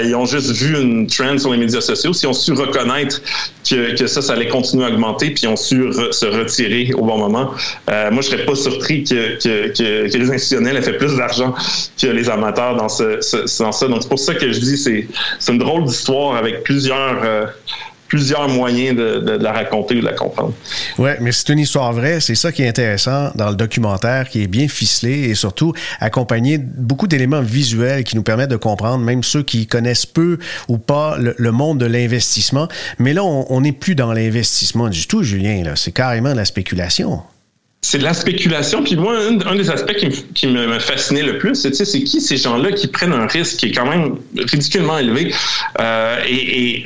Ils 0.03 0.13
ont 0.15 0.25
juste 0.25 0.53
vu 0.57 0.81
une 0.81 1.07
trend 1.07 1.37
sur 1.37 1.51
les 1.51 1.57
médias 1.57 1.81
sociaux, 1.81 2.13
si 2.13 2.25
on 2.27 2.33
su 2.33 2.53
reconnaître 2.53 3.21
que, 3.67 3.95
que 3.95 4.07
ça, 4.07 4.21
ça 4.21 4.33
allait 4.33 4.47
continuer 4.47 4.85
à 4.85 4.89
augmenter, 4.89 5.31
puis 5.31 5.47
on 5.47 5.55
su 5.55 5.91
se 6.11 6.25
retirer 6.25 6.93
au 6.93 7.03
bon 7.03 7.17
moment, 7.17 7.51
euh, 7.89 8.11
moi, 8.11 8.21
je 8.21 8.29
serais 8.29 8.45
pas 8.45 8.55
surpris 8.55 9.03
que, 9.03 9.37
que, 9.37 10.17
les 10.17 10.31
institutionnels 10.31 10.77
aient 10.77 10.81
fait 10.81 10.97
plus 10.97 11.15
d'argent 11.15 11.53
que 12.01 12.07
les 12.07 12.29
amateurs 12.29 12.75
dans, 12.75 12.89
ce, 12.89 13.61
dans 13.61 13.71
ça. 13.71 13.87
Donc, 13.87 14.03
c'est 14.03 14.09
pour 14.09 14.19
ça 14.19 14.35
que 14.35 14.51
je 14.51 14.59
dis 14.59 14.77
c'est 14.77 15.51
une 15.51 15.59
drôle 15.59 15.85
d'histoire 15.85 16.35
avec 16.35 16.63
plusieurs... 16.63 17.23
Euh, 17.23 17.45
plusieurs 18.07 18.47
moyens 18.49 18.95
de, 18.95 19.37
la 19.39 19.51
raconter 19.51 19.95
ou 19.95 19.99
de 20.01 20.05
la 20.05 20.13
comprendre. 20.13 20.53
Oui, 20.97 21.11
mais 21.19 21.31
c'est 21.31 21.49
une 21.49 21.59
histoire 21.59 21.93
vraie. 21.93 22.19
C'est 22.19 22.35
ça 22.35 22.51
qui 22.51 22.63
est 22.63 22.67
intéressant 22.67 23.31
dans 23.35 23.49
le 23.49 23.55
documentaire, 23.55 24.29
qui 24.29 24.41
est 24.43 24.47
bien 24.47 24.67
ficelé 24.67 25.29
et 25.29 25.35
surtout 25.35 25.73
accompagné 25.99 26.57
de 26.57 26.65
beaucoup 26.65 27.07
d'éléments 27.07 27.41
visuels 27.41 28.03
qui 28.03 28.15
nous 28.15 28.23
permettent 28.23 28.49
de 28.49 28.55
comprendre, 28.57 29.03
même 29.03 29.23
ceux 29.23 29.43
qui 29.43 29.67
connaissent 29.67 30.05
peu 30.05 30.37
ou 30.67 30.77
pas 30.77 31.17
le, 31.17 31.51
monde 31.51 31.79
de 31.79 31.85
l'investissement. 31.85 32.67
Mais 32.99 33.13
là, 33.13 33.23
on 33.23 33.61
n'est 33.61 33.71
plus 33.71 33.95
dans 33.95 34.13
l'investissement 34.13 34.89
du 34.89 35.07
tout, 35.07 35.23
Julien. 35.23 35.63
C'est 35.75 35.91
carrément 35.91 36.31
de 36.31 36.37
la 36.37 36.45
spéculation. 36.45 37.21
C'est 37.87 37.99
de 37.99 38.03
la 38.03 38.13
spéculation. 38.13 38.83
Puis 38.83 38.97
moi, 38.97 39.15
un, 39.17 39.55
des 39.55 39.69
aspects 39.69 39.95
qui, 40.33 40.47
me, 40.47 40.77
fascinait 40.79 41.23
le 41.23 41.37
plus, 41.37 41.55
c'est 41.55 41.73
c'est 41.73 42.03
qui 42.03 42.19
ces 42.19 42.35
gens-là 42.35 42.73
qui 42.73 42.87
prennent 42.87 43.13
un 43.13 43.27
risque 43.27 43.59
qui 43.59 43.67
est 43.67 43.71
quand 43.71 43.85
même 43.85 44.17
ridiculement 44.35 44.97
élevé? 44.97 45.33
Euh, 45.79 46.19
et, 46.27 46.79
et 46.79 46.83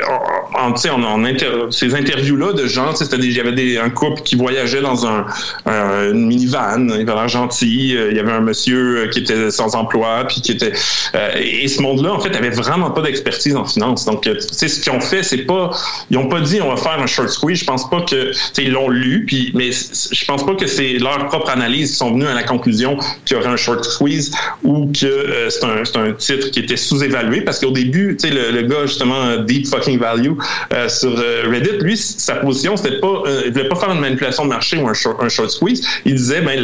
en, 0.60 0.76
ces 0.76 1.96
interviews-là 1.96 2.54
de 2.54 2.68
gens, 2.68 2.94
c'était 2.94 3.16
il 3.16 3.36
y 3.36 3.40
avait 3.40 3.52
des, 3.52 3.80
un 3.80 3.90
couple 3.90 4.22
qui 4.22 4.36
voyageait 4.36 4.82
dans 4.82 5.08
un, 5.08 5.26
une 5.66 6.28
minivan, 6.28 6.88
il 6.90 7.10
avait 7.10 7.30
gentil, 7.30 7.96
euh, 7.96 8.12
il 8.12 8.18
y 8.18 8.20
avait 8.20 8.34
un 8.34 8.42
monsieur 8.42 9.10
qui 9.12 9.20
était 9.20 9.50
sans 9.50 9.76
emploi, 9.76 10.26
puis 10.28 10.42
qui 10.42 10.52
était 10.52 10.74
euh, 11.16 11.30
et 11.36 11.68
ce 11.68 11.82
monde-là, 11.82 12.14
en 12.14 12.20
fait, 12.20 12.36
avait 12.36 12.52
vraiment 12.52 12.92
pas 12.92 13.02
d'expertise 13.02 13.56
en 13.56 13.66
finance. 13.66 14.06
Donc, 14.06 14.30
sais, 14.52 14.68
ce 14.68 14.80
qu'ils 14.80 14.92
ont 14.92 15.02
fait, 15.02 15.24
c'est 15.24 15.46
pas, 15.46 15.72
ils 16.12 16.18
ont 16.20 16.30
pas 16.30 16.42
dit 16.42 16.62
on 16.62 16.70
va 16.70 16.78
faire 16.78 17.00
un 17.00 17.08
short 17.08 17.30
squeeze. 17.30 17.62
Je 17.62 17.66
pense 17.66 17.90
pas 17.90 18.02
que, 18.02 18.32
ils 18.60 18.72
l'ont 18.72 18.90
lu, 18.90 19.26
puis 19.26 19.52
mais 19.56 19.72
je 19.72 20.26
pense 20.26 20.46
pas 20.46 20.54
que 20.54 20.68
c'est 20.68 20.91
leur 21.00 21.26
propre 21.28 21.50
analyse 21.50 21.92
qui 21.92 21.98
sont 21.98 22.12
venus 22.12 22.28
à 22.28 22.34
la 22.34 22.44
conclusion 22.44 22.98
qu'il 23.26 23.38
y 23.38 23.40
aurait 23.40 23.50
un 23.50 23.58
short 23.58 23.84
squeeze 23.84 24.32
ou 24.64 24.92
que 24.92 25.06
euh, 25.06 25.50
c'est 25.50 25.98
un, 25.98 26.12
titre 26.14 26.52
qui 26.52 26.60
était 26.60 26.78
sous-évalué 26.78 27.42
parce 27.42 27.60
qu'au 27.60 27.72
début, 27.72 28.16
tu 28.20 28.28
sais, 28.28 28.34
le, 28.34 28.62
gars 28.64 28.86
justement 28.86 29.38
Deep 29.38 29.68
Fucking 29.68 30.00
Value 30.00 30.34
euh, 30.74 30.90
sur 30.90 31.14
euh, 31.18 31.44
Reddit, 31.50 31.78
lui, 31.82 31.98
sa 31.98 32.36
position 32.36 32.78
c'était 32.78 33.00
pas, 33.00 33.24
il 33.46 33.52
voulait 33.52 33.70
pas 33.70 33.76
faire 33.76 33.92
une 33.92 34.00
manipulation 34.00 34.44
de 34.44 34.50
marché 34.50 34.78
ou 34.78 34.88
un 34.88 34.94
short, 34.94 35.50
squeeze. 35.50 35.86
Il 36.06 36.16
disait 36.16 36.42
ben 36.42 36.60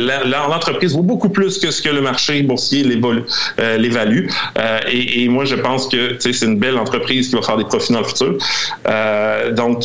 l'entreprise 0.49 0.93
vaut 0.93 1.03
beaucoup 1.03 1.29
plus 1.29 1.57
que 1.57 1.71
ce 1.71 1.81
que 1.81 1.89
le 1.89 2.01
marché 2.01 2.41
boursier 2.43 2.83
l'évalue. 2.83 4.27
Et, 4.91 5.27
moi, 5.27 5.45
je 5.45 5.55
pense 5.55 5.87
que 5.87 6.13
tu 6.13 6.19
sais, 6.19 6.33
c'est 6.33 6.45
une 6.45 6.59
belle 6.59 6.77
entreprise 6.77 7.29
qui 7.29 7.35
va 7.35 7.41
faire 7.41 7.57
des 7.57 7.65
profits 7.65 7.93
dans 7.93 7.99
le 7.99 8.05
futur. 8.05 8.37
donc, 9.53 9.83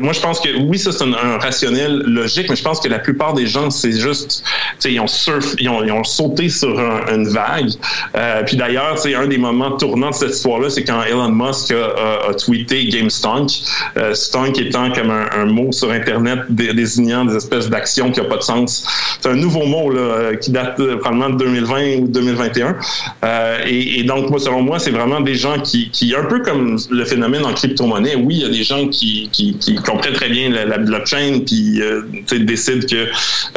moi, 0.00 0.12
je 0.12 0.20
pense 0.20 0.40
que 0.40 0.48
oui, 0.62 0.78
ça 0.78 0.92
c'est 0.92 1.04
un, 1.04 1.12
un 1.12 1.38
rationnel 1.38 2.02
logique, 2.06 2.48
mais 2.48 2.56
je 2.56 2.62
pense 2.62 2.80
que 2.80 2.88
la 2.88 2.98
plupart 3.10 3.34
des 3.34 3.46
gens, 3.46 3.70
c'est 3.70 3.92
juste, 3.92 4.44
ils 4.84 5.00
ont 5.00 5.06
surf, 5.06 5.54
ils 5.58 5.68
ont, 5.68 5.82
ils 5.82 5.92
ont 5.92 6.04
sauté 6.04 6.48
sur 6.48 6.78
une 7.12 7.28
vague. 7.28 7.70
Euh, 8.16 8.42
puis 8.44 8.56
d'ailleurs, 8.56 8.98
c'est 8.98 9.14
un 9.14 9.26
des 9.26 9.38
moments 9.38 9.72
tournants 9.76 10.10
de 10.10 10.14
cette 10.14 10.34
histoire-là, 10.34 10.70
c'est 10.70 10.84
quand 10.84 11.02
Elon 11.02 11.30
Musk 11.30 11.72
a, 11.72 12.32
tweeté 12.34 12.86
GameStonk, 12.86 13.50
euh, 13.96 14.14
stonk 14.14 14.58
étant 14.58 14.92
comme 14.92 15.10
un, 15.10 15.46
mot 15.46 15.72
sur 15.72 15.90
Internet 15.90 16.40
désignant 16.48 17.24
des 17.24 17.36
espèces 17.36 17.68
d'actions 17.68 18.12
qui 18.12 18.20
n'ont 18.20 18.28
pas 18.28 18.36
de 18.36 18.42
sens. 18.42 18.86
C'est 19.20 19.28
un 19.28 19.34
nouveau 19.34 19.66
mot 19.66 19.90
là, 19.90 20.00
euh, 20.00 20.36
qui 20.36 20.50
date 20.50 20.76
probablement 20.76 21.30
de 21.30 21.36
2020 21.44 22.02
ou 22.02 22.08
2021. 22.08 22.76
Euh, 23.24 23.58
et, 23.66 24.02
donc, 24.04 24.30
moi, 24.30 24.38
selon 24.38 24.62
moi, 24.62 24.78
c'est 24.78 24.90
vraiment 24.90 25.20
des 25.20 25.34
gens 25.34 25.60
qui, 25.60 25.90
qui, 25.90 26.14
un 26.14 26.24
peu 26.24 26.40
comme 26.40 26.78
le 26.90 27.04
phénomène 27.04 27.44
en 27.44 27.52
crypto-monnaie, 27.52 28.16
oui, 28.16 28.36
il 28.36 28.42
y 28.42 28.44
a 28.44 28.48
des 28.48 28.62
gens 28.62 28.88
qui, 28.88 29.30
comprennent 29.84 30.14
très 30.14 30.28
bien 30.28 30.50
la, 30.50 30.64
la 30.64 30.78
blockchain, 30.78 31.40
puis 31.46 31.80
euh, 31.82 32.02
décident 32.38 32.86
que, 32.90 33.08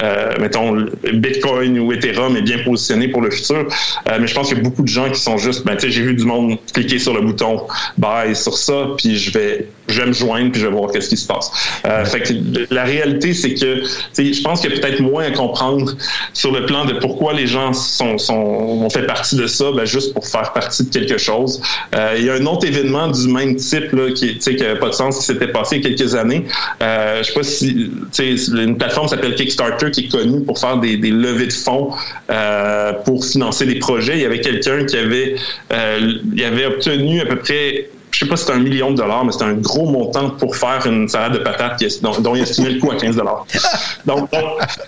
euh, 0.01 0.33
mettons, 0.39 0.85
Bitcoin 1.13 1.79
ou 1.79 1.91
Ethereum 1.91 2.35
est 2.37 2.41
bien 2.41 2.59
positionné 2.59 3.07
pour 3.07 3.21
le 3.21 3.31
futur. 3.31 3.67
Euh, 4.09 4.17
mais 4.19 4.27
je 4.27 4.33
pense 4.33 4.47
qu'il 4.47 4.57
y 4.57 4.61
a 4.61 4.63
beaucoup 4.63 4.83
de 4.83 4.87
gens 4.87 5.09
qui 5.09 5.19
sont 5.19 5.37
juste, 5.37 5.65
ben, 5.65 5.75
tu 5.75 5.81
sais, 5.81 5.91
j'ai 5.91 6.01
vu 6.01 6.13
du 6.13 6.25
monde 6.25 6.57
cliquer 6.73 6.99
sur 6.99 7.13
le 7.13 7.21
bouton 7.21 7.61
buy 7.97 8.35
sur 8.35 8.57
ça, 8.57 8.87
puis 8.97 9.17
je 9.17 9.31
vais, 9.31 9.67
je 9.87 10.01
vais 10.01 10.07
me 10.07 10.13
joindre, 10.13 10.51
puis 10.51 10.61
je 10.61 10.67
vais 10.67 10.73
voir 10.73 10.91
qu'est-ce 10.91 11.09
qui 11.09 11.17
se 11.17 11.27
passe. 11.27 11.51
Euh, 11.85 12.05
fait 12.05 12.21
que 12.21 12.33
la 12.73 12.83
réalité, 12.83 13.33
c'est 13.33 13.53
que, 13.53 13.83
je 14.17 14.41
pense 14.41 14.61
qu'il 14.61 14.71
y 14.71 14.77
a 14.77 14.79
peut-être 14.79 15.01
moins 15.01 15.25
à 15.25 15.31
comprendre 15.31 15.93
sur 16.33 16.51
le 16.51 16.65
plan 16.65 16.85
de 16.85 16.93
pourquoi 16.93 17.33
les 17.33 17.47
gens 17.47 17.73
sont, 17.73 18.17
sont 18.17 18.33
ont 18.33 18.89
fait 18.89 19.05
partie 19.05 19.35
de 19.35 19.47
ça, 19.47 19.71
ben, 19.71 19.85
juste 19.85 20.13
pour 20.13 20.27
faire 20.27 20.53
partie 20.53 20.85
de 20.85 20.89
quelque 20.89 21.17
chose. 21.17 21.61
Euh, 21.95 22.15
il 22.17 22.25
y 22.25 22.29
a 22.29 22.33
un 22.33 22.45
autre 22.45 22.67
événement 22.67 23.07
du 23.07 23.27
même 23.27 23.55
type, 23.55 23.91
là, 23.93 24.11
qui, 24.11 24.37
qui 24.37 24.55
n'avait 24.55 24.79
pas 24.79 24.89
de 24.89 24.93
sens, 24.93 25.19
qui 25.19 25.25
s'était 25.25 25.47
passé 25.47 25.77
il 25.77 25.83
y 25.83 25.85
a 25.85 25.89
quelques 25.95 26.15
années. 26.15 26.45
Je 26.79 27.23
sais 27.23 27.33
pas 27.33 27.43
si, 27.43 27.91
tu 28.13 28.37
sais, 28.37 28.51
une 28.51 28.77
plateforme 28.77 29.07
s'appelle 29.07 29.22
Kickstarter 29.31 29.91
qui 29.91 30.05
est 30.05 30.12
connue 30.12 30.41
pour 30.41 30.59
faire 30.59 30.77
des, 30.77 30.97
levées 30.97 31.47
de 31.47 31.53
fonds 31.53 31.91
euh, 32.29 32.93
pour 33.05 33.25
financer 33.25 33.65
des 33.65 33.79
projets. 33.79 34.13
Il 34.17 34.21
y 34.21 34.25
avait 34.25 34.41
quelqu'un 34.41 34.86
qui 34.86 34.97
avait, 34.97 35.36
euh, 35.71 36.13
il 36.33 36.43
avait 36.43 36.65
obtenu 36.65 37.21
à 37.21 37.25
peu 37.25 37.38
près 37.38 37.89
je 38.13 38.19
sais 38.19 38.25
pas 38.27 38.38
si 38.38 38.45
c'était 38.45 38.57
un 38.57 38.62
million 38.62 38.91
de 38.91 38.97
dollars, 38.97 39.25
mais 39.25 39.31
c'était 39.31 39.45
un 39.45 39.53
gros 39.53 39.89
montant 39.89 40.29
pour 40.29 40.55
faire 40.55 40.86
une 40.86 41.07
salade 41.09 41.33
de 41.33 41.39
patates 41.39 41.83
dont, 42.01 42.36
il 42.36 42.43
estimait 42.43 42.69
le 42.69 42.79
coût 42.79 42.91
à 42.91 42.95
15 42.95 43.15
dollars. 43.15 43.45
Donc, 44.05 44.29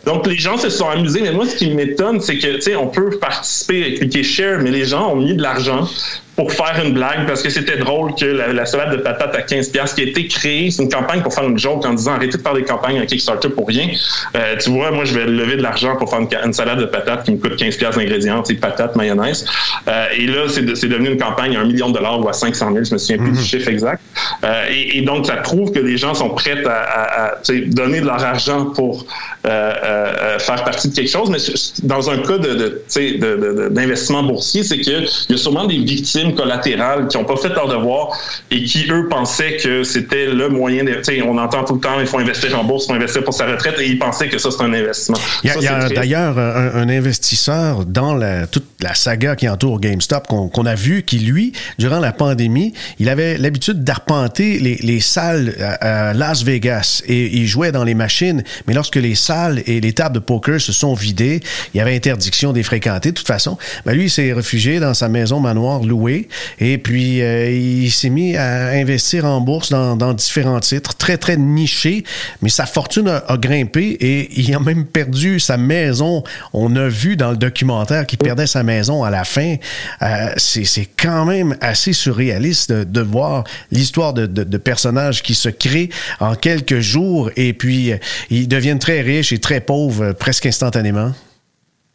donc, 0.05 0.27
les 0.27 0.35
gens 0.35 0.57
se 0.57 0.69
sont 0.69 0.89
amusés. 0.89 1.21
Mais 1.21 1.31
moi, 1.31 1.47
ce 1.47 1.55
qui 1.55 1.71
m'étonne, 1.71 2.19
c'est 2.19 2.37
que, 2.37 2.55
tu 2.55 2.61
sais, 2.61 2.75
on 2.75 2.87
peut 2.87 3.17
participer 3.17 3.87
et 3.87 3.93
cliquer 3.95 4.23
share, 4.23 4.59
mais 4.61 4.71
les 4.71 4.83
gens 4.83 5.13
ont 5.13 5.15
mis 5.15 5.33
de 5.33 5.41
l'argent 5.41 5.87
pour 6.35 6.51
faire 6.51 6.81
une 6.83 6.93
blague 6.93 7.25
parce 7.27 7.41
que 7.41 7.49
c'était 7.49 7.77
drôle 7.77 8.13
que 8.15 8.25
la, 8.25 8.65
salade 8.65 8.91
de 8.91 9.01
patates 9.01 9.35
à 9.35 9.41
15 9.41 9.69
pièces 9.69 9.93
qui 9.93 10.01
a 10.01 10.05
été 10.05 10.27
créée, 10.27 10.69
c'est 10.69 10.83
une 10.83 10.89
campagne 10.89 11.21
pour 11.21 11.33
faire 11.33 11.45
une 11.45 11.57
joke 11.57 11.85
en 11.85 11.93
disant 11.93 12.13
arrêtez 12.13 12.37
de 12.37 12.41
faire 12.41 12.53
des 12.53 12.63
campagnes 12.63 12.99
à 12.99 13.05
Kickstarter 13.05 13.49
pour 13.49 13.67
rien. 13.67 13.87
Euh, 14.35 14.55
tu 14.57 14.69
vois, 14.71 14.91
moi 14.91 15.05
je 15.05 15.17
vais 15.17 15.25
lever 15.25 15.55
de 15.55 15.61
l'argent 15.61 15.95
pour 15.95 16.09
faire 16.09 16.19
une, 16.19 16.53
salade 16.53 16.79
de 16.79 16.85
patates 16.85 17.23
qui 17.23 17.31
me 17.31 17.37
coûte 17.37 17.55
15 17.55 17.77
pièces 17.77 17.95
d'ingrédients, 17.95 18.43
c'est 18.43 18.55
patates, 18.55 18.95
mayonnaise. 18.95 19.45
Euh, 19.87 20.05
et 20.17 20.27
là, 20.27 20.47
c'est, 20.49 20.63
devenu 20.63 21.11
une 21.11 21.19
campagne 21.19 21.55
à 21.55 21.61
un 21.61 21.65
million 21.65 21.89
de 21.89 21.93
dollars 21.93 22.19
ou 22.19 22.27
à 22.27 22.33
500 22.33 22.73
000, 22.73 22.85
je 22.85 22.93
me 22.93 22.97
souviens 22.97 23.17
plus 23.17 23.31
du 23.31 23.39
mhm. 23.39 23.45
chiffre 23.45 23.69
exact. 23.69 24.01
Euh, 24.43 24.65
et, 24.69 25.01
donc 25.01 25.27
ça 25.27 25.37
prouve 25.37 25.71
que 25.71 25.79
les 25.79 25.97
gens 25.97 26.15
sont 26.15 26.29
prêts 26.29 26.65
à, 26.65 27.25
à, 27.25 27.35
donner 27.67 28.01
de 28.01 28.05
leur 28.05 28.23
argent 28.23 28.65
pour 28.65 29.05
faire 29.43 30.63
partie 30.65 30.89
de 30.89 30.95
quelque 30.95 31.11
chose. 31.11 31.29
Mais 31.29 31.37
dans 31.83 32.09
un 32.09 32.17
cas 32.17 32.37
de, 32.37 33.69
d'investissement 33.69 34.23
boursier, 34.23 34.63
c'est 34.63 34.79
qu'il 34.79 35.07
y 35.29 35.33
a 35.33 35.37
sûrement 35.37 35.65
des 35.65 35.77
victimes 35.77 36.24
collatérales 36.33 37.07
qui 37.07 37.17
n'ont 37.17 37.25
pas 37.25 37.37
fait 37.37 37.49
leur 37.49 37.67
devoir 37.67 38.17
et 38.51 38.63
qui, 38.63 38.89
eux, 38.89 39.07
pensaient 39.09 39.57
que 39.57 39.83
c'était 39.83 40.27
le 40.27 40.49
moyen 40.49 40.83
de. 40.83 40.95
On 41.25 41.37
entend 41.37 41.63
tout 41.63 41.75
le 41.75 41.79
temps, 41.79 41.99
il 41.99 42.07
faut 42.07 42.19
investir 42.19 42.57
en 42.57 42.63
bourse, 42.63 42.85
il 42.85 42.87
faut 42.87 42.93
investir 42.93 43.23
pour 43.23 43.33
sa 43.33 43.45
retraite 43.45 43.75
et 43.79 43.87
ils 43.87 43.99
pensaient 43.99 44.27
que 44.27 44.37
ça, 44.37 44.49
c'est 44.51 44.63
un 44.63 44.73
investissement. 44.73 45.17
Il 45.43 45.49
y 45.61 45.67
a, 45.67 45.89
d'ailleurs 45.89 46.37
un, 46.37 46.89
investisseur 46.89 47.85
dans 47.85 48.13
la, 48.13 48.47
toute 48.47 48.65
la 48.81 48.93
saga 48.93 49.35
qui 49.35 49.49
entoure 49.49 49.79
GameStop 49.79 50.27
qu'on 50.27 50.65
a 50.65 50.75
vu 50.75 51.03
qui, 51.03 51.19
lui, 51.19 51.53
durant 51.79 51.99
la 51.99 52.13
pandémie, 52.13 52.73
il 52.99 53.09
avait 53.09 53.37
l'habitude 53.37 53.83
d'arpenter 53.83 54.59
les, 54.59 54.75
les, 54.75 54.99
salles 54.99 55.55
à, 55.81 56.13
Las 56.13 56.43
Vegas 56.43 57.01
et 57.07 57.37
il 57.37 57.47
jouait 57.47 57.71
dans 57.71 57.83
les 57.83 57.95
machines. 57.95 58.43
Mais 58.67 58.73
lorsque 58.73 58.95
les 58.95 59.15
salles 59.15 59.61
et 59.65 59.81
les 59.81 59.93
tables 59.93 60.15
de 60.15 60.19
poker 60.19 60.59
se 60.61 60.71
sont 60.71 60.93
vidées, 60.93 61.41
il 61.73 61.77
y 61.77 61.81
avait 61.81 61.95
interdiction 61.95 62.53
des 62.53 62.63
fréquenter. 62.63 63.09
De 63.09 63.15
toute 63.15 63.27
façon, 63.27 63.57
ben 63.85 63.93
lui, 63.93 64.05
il 64.05 64.09
s'est 64.09 64.33
réfugié 64.33 64.79
dans 64.79 64.93
sa 64.93 65.09
maison 65.09 65.39
manoir 65.39 65.83
louée 65.83 66.14
et 66.59 66.77
puis, 66.77 67.21
euh, 67.21 67.49
il 67.51 67.91
s'est 67.91 68.09
mis 68.09 68.35
à 68.35 68.69
investir 68.69 69.25
en 69.25 69.41
bourse 69.41 69.69
dans, 69.69 70.13
différents 70.13 70.59
titres, 70.59 70.95
très, 70.95 71.17
très 71.17 71.37
nichés. 71.37 72.03
Mais 72.41 72.49
sa 72.49 72.65
fortune 72.65 73.07
a, 73.07 73.37
grimpé 73.37 73.97
et 73.99 74.39
il 74.39 74.53
a 74.55 74.59
même 74.59 74.85
perdu 74.85 75.39
sa 75.39 75.57
maison. 75.57 76.23
On 76.53 76.75
a 76.75 76.87
vu 76.87 77.17
dans 77.17 77.31
le 77.31 77.37
documentaire 77.37 78.05
qu'il 78.05 78.17
perdait 78.17 78.47
sa 78.47 78.63
maison 78.63 79.03
à 79.03 79.09
la 79.09 79.23
fin. 79.23 79.55
Euh, 80.01 80.33
c'est 80.37 80.87
quand 80.97 81.25
même 81.25 81.55
assez 81.61 81.93
surréaliste 81.93 82.71
de, 82.71 83.01
voir 83.01 83.43
l'histoire 83.71 84.13
de, 84.13 84.25
de, 84.25 84.57
personnages 84.57 85.21
qui 85.21 85.35
se 85.35 85.49
créent 85.49 85.89
en 86.19 86.35
quelques 86.35 86.79
jours 86.79 87.29
et 87.35 87.53
puis 87.53 87.91
euh, 87.91 87.97
ils 88.29 88.47
deviennent 88.47 88.79
très 88.79 89.01
riches 89.01 89.31
et 89.31 89.39
très 89.39 89.59
pauvres 89.59 90.13
presque 90.13 90.45
instantanément. 90.45 91.11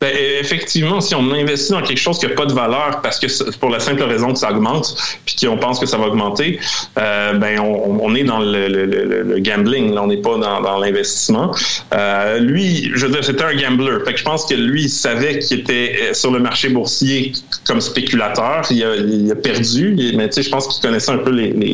Ben, 0.02 0.16
effectivement, 0.16 1.02
si 1.02 1.14
on 1.14 1.30
investit 1.30 1.72
dans 1.72 1.82
quelque 1.82 1.98
chose 1.98 2.18
qui 2.18 2.24
n'a 2.24 2.32
pas 2.32 2.46
de 2.46 2.54
valeur 2.54 3.02
parce 3.02 3.18
que 3.18 3.50
pour 3.58 3.68
la 3.68 3.80
simple 3.80 4.02
raison 4.02 4.32
que 4.32 4.38
ça 4.38 4.50
augmente, 4.50 4.96
puis 5.26 5.36
qu'on 5.36 5.58
pense 5.58 5.78
que 5.78 5.84
ça 5.84 5.98
va 5.98 6.06
augmenter, 6.06 6.58
euh, 6.98 7.34
ben 7.34 7.60
on, 7.60 8.14
est 8.14 8.24
dans 8.24 8.38
le, 8.38 8.68
le, 8.68 8.86
le, 8.86 9.38
gambling, 9.40 9.92
là, 9.92 10.02
on 10.02 10.06
n'est 10.06 10.22
pas 10.22 10.38
dans, 10.38 10.62
dans 10.62 10.78
l'investissement. 10.78 11.54
Euh, 11.92 12.38
lui, 12.38 12.90
je 12.94 13.04
veux 13.04 13.12
dire, 13.12 13.22
c'était 13.22 13.44
un 13.44 13.54
gambler. 13.54 13.98
Fait 14.06 14.14
que 14.14 14.18
je 14.18 14.24
pense 14.24 14.46
que 14.46 14.54
lui, 14.54 14.84
il 14.84 14.88
savait 14.88 15.38
qu'il 15.40 15.60
était 15.60 15.94
euh, 16.00 16.14
sur 16.14 16.30
le 16.30 16.38
marché 16.38 16.70
boursier 16.70 17.32
comme 17.66 17.82
spéculateur. 17.82 18.62
Il 18.70 18.82
a, 18.82 18.96
il 18.96 19.30
a 19.30 19.36
perdu, 19.36 20.14
mais 20.16 20.30
tu 20.30 20.36
sais, 20.36 20.42
je 20.44 20.50
pense 20.50 20.66
qu'il 20.66 20.80
connaissait 20.80 21.12
un 21.12 21.18
peu 21.18 21.30
les, 21.30 21.50
les, 21.50 21.72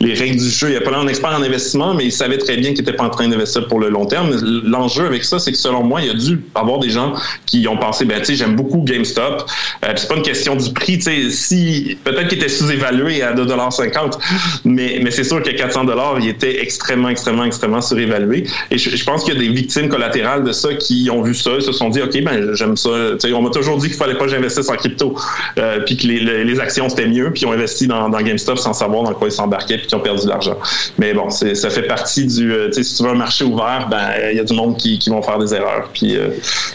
les, 0.00 0.14
règles 0.14 0.40
du 0.40 0.50
jeu. 0.50 0.70
Il 0.70 0.74
n'a 0.74 0.80
pas 0.80 0.96
un 0.96 1.06
expert 1.06 1.30
en 1.30 1.42
investissement, 1.42 1.94
mais 1.94 2.06
il 2.06 2.12
savait 2.12 2.38
très 2.38 2.56
bien 2.56 2.70
qu'il 2.70 2.80
n'était 2.80 2.96
pas 2.96 3.04
en 3.04 3.10
train 3.10 3.28
d'investir 3.28 3.68
pour 3.68 3.78
le 3.78 3.88
long 3.88 4.06
terme. 4.06 4.34
L'enjeu 4.64 5.06
avec 5.06 5.22
ça, 5.22 5.38
c'est 5.38 5.52
que 5.52 5.58
selon 5.58 5.84
moi, 5.84 6.02
il 6.02 6.10
a 6.10 6.14
dû 6.14 6.40
avoir 6.56 6.80
des 6.80 6.90
gens 6.90 7.14
qui 7.44 7.66
ont 7.68 7.76
pensé, 7.76 8.04
ben, 8.04 8.18
tu 8.18 8.26
sais, 8.26 8.34
j'aime 8.36 8.56
beaucoup 8.56 8.82
GameStop. 8.82 9.48
Euh, 9.84 9.92
c'est 9.96 10.08
pas 10.08 10.16
une 10.16 10.22
question 10.22 10.56
du 10.56 10.72
prix, 10.72 10.98
tu 10.98 11.04
sais, 11.04 11.30
si, 11.30 11.98
peut-être 12.04 12.28
qu'il 12.28 12.38
était 12.38 12.48
sous-évalué 12.48 13.22
à 13.22 13.34
2,50 13.34 14.18
mais, 14.64 15.00
mais 15.02 15.10
c'est 15.10 15.24
sûr 15.24 15.42
qu'à 15.42 15.52
400 15.52 15.86
il 16.20 16.28
était 16.28 16.62
extrêmement, 16.62 17.08
extrêmement, 17.08 17.44
extrêmement 17.44 17.80
surévalué. 17.80 18.44
Et 18.70 18.78
je, 18.78 19.04
pense 19.04 19.24
qu'il 19.24 19.34
y 19.34 19.36
a 19.36 19.40
des 19.40 19.48
victimes 19.48 19.88
collatérales 19.88 20.44
de 20.44 20.52
ça 20.52 20.74
qui 20.74 21.08
ont 21.10 21.22
vu 21.22 21.34
ça 21.34 21.60
se 21.60 21.72
sont 21.72 21.90
dit, 21.90 22.02
OK, 22.02 22.22
ben, 22.22 22.54
j'aime 22.54 22.76
ça. 22.76 22.90
Tu 23.12 23.28
sais, 23.28 23.32
on 23.32 23.42
m'a 23.42 23.50
toujours 23.50 23.78
dit 23.78 23.88
qu'il 23.88 23.96
fallait 23.96 24.16
pas 24.16 24.24
que 24.24 24.30
j'investisse 24.30 24.68
en 24.68 24.74
crypto, 24.74 25.16
euh, 25.58 25.80
puis 25.80 25.96
que 25.96 26.06
les, 26.06 26.44
les, 26.44 26.60
actions 26.60 26.88
c'était 26.88 27.06
mieux, 27.06 27.30
puis 27.32 27.42
ils 27.42 27.46
ont 27.46 27.52
investi 27.52 27.86
dans, 27.86 28.08
dans, 28.08 28.20
GameStop 28.20 28.58
sans 28.58 28.72
savoir 28.72 29.02
dans 29.04 29.12
quoi 29.12 29.28
ils 29.28 29.32
s'embarquaient, 29.32 29.78
puis 29.78 29.86
qu'ils 29.86 29.96
ont 29.96 30.00
perdu 30.00 30.24
de 30.24 30.30
l'argent. 30.30 30.56
Mais 30.98 31.12
bon, 31.12 31.30
ça 31.30 31.70
fait 31.70 31.82
partie 31.82 32.26
du, 32.26 32.52
euh, 32.52 32.68
tu 32.68 32.74
sais, 32.74 32.82
si 32.84 32.96
tu 32.96 33.02
veux 33.02 33.10
un 33.10 33.14
marché 33.14 33.44
ouvert, 33.44 33.88
ben, 33.90 34.08
il 34.30 34.36
y 34.36 34.40
a 34.40 34.44
du 34.44 34.54
monde 34.54 34.76
qui, 34.76 34.98
qui 34.98 35.10
vont 35.10 35.22
faire 35.22 35.38
des 35.38 35.54
erreurs, 35.54 35.90
puis 35.92 36.16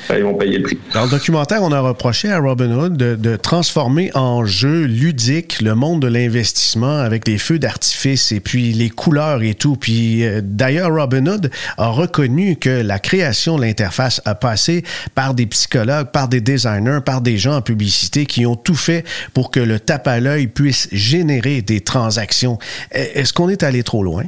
ben, 0.08 0.18
ils 0.18 0.24
vont 0.24 0.36
payer 0.36 0.51
Dans 0.94 1.06
le 1.06 1.10
documentaire, 1.10 1.64
on 1.64 1.72
a 1.72 1.80
reproché 1.80 2.30
à 2.32 2.40
Robinhood 2.40 2.98
de, 2.98 3.16
de 3.16 3.36
transformer 3.36 4.12
en 4.16 4.46
jeu 4.46 4.84
ludique 4.84 5.62
le 5.62 5.76
monde 5.76 6.02
de 6.02 6.08
l'investissement 6.08 6.98
avec 6.98 7.28
les 7.28 7.38
feux 7.38 7.60
d'artifice 7.60 8.32
et 8.32 8.40
puis 8.40 8.74
les 8.74 8.90
couleurs 8.90 9.42
et 9.44 9.54
tout. 9.54 9.76
Puis 9.76 10.26
euh, 10.26 10.42
d'ailleurs, 10.44 10.94
Robinhood 10.94 11.52
a 11.78 11.88
reconnu 11.88 12.56
que 12.56 12.70
la 12.70 13.00
création 13.00 13.56
de 13.58 13.62
l'interface 13.62 14.22
a 14.26 14.36
passé 14.36 14.84
par 15.16 15.34
des 15.34 15.46
psychologues, 15.46 16.12
par 16.12 16.28
des 16.28 16.42
designers, 16.42 17.00
par 17.06 17.22
des 17.22 17.38
gens 17.38 17.56
en 17.56 17.62
publicité 17.62 18.26
qui 18.26 18.46
ont 18.46 18.56
tout 18.56 18.76
fait 18.76 19.06
pour 19.34 19.52
que 19.52 19.60
le 19.60 19.80
tape 19.80 20.08
à 20.08 20.20
l'œil 20.20 20.48
puisse 20.48 20.88
générer 20.92 21.62
des 21.62 21.82
transactions. 21.82 22.58
Est-ce 22.92 23.34
qu'on 23.34 23.50
est 23.50 23.64
allé 23.64 23.84
trop 23.84 24.04
loin? 24.04 24.24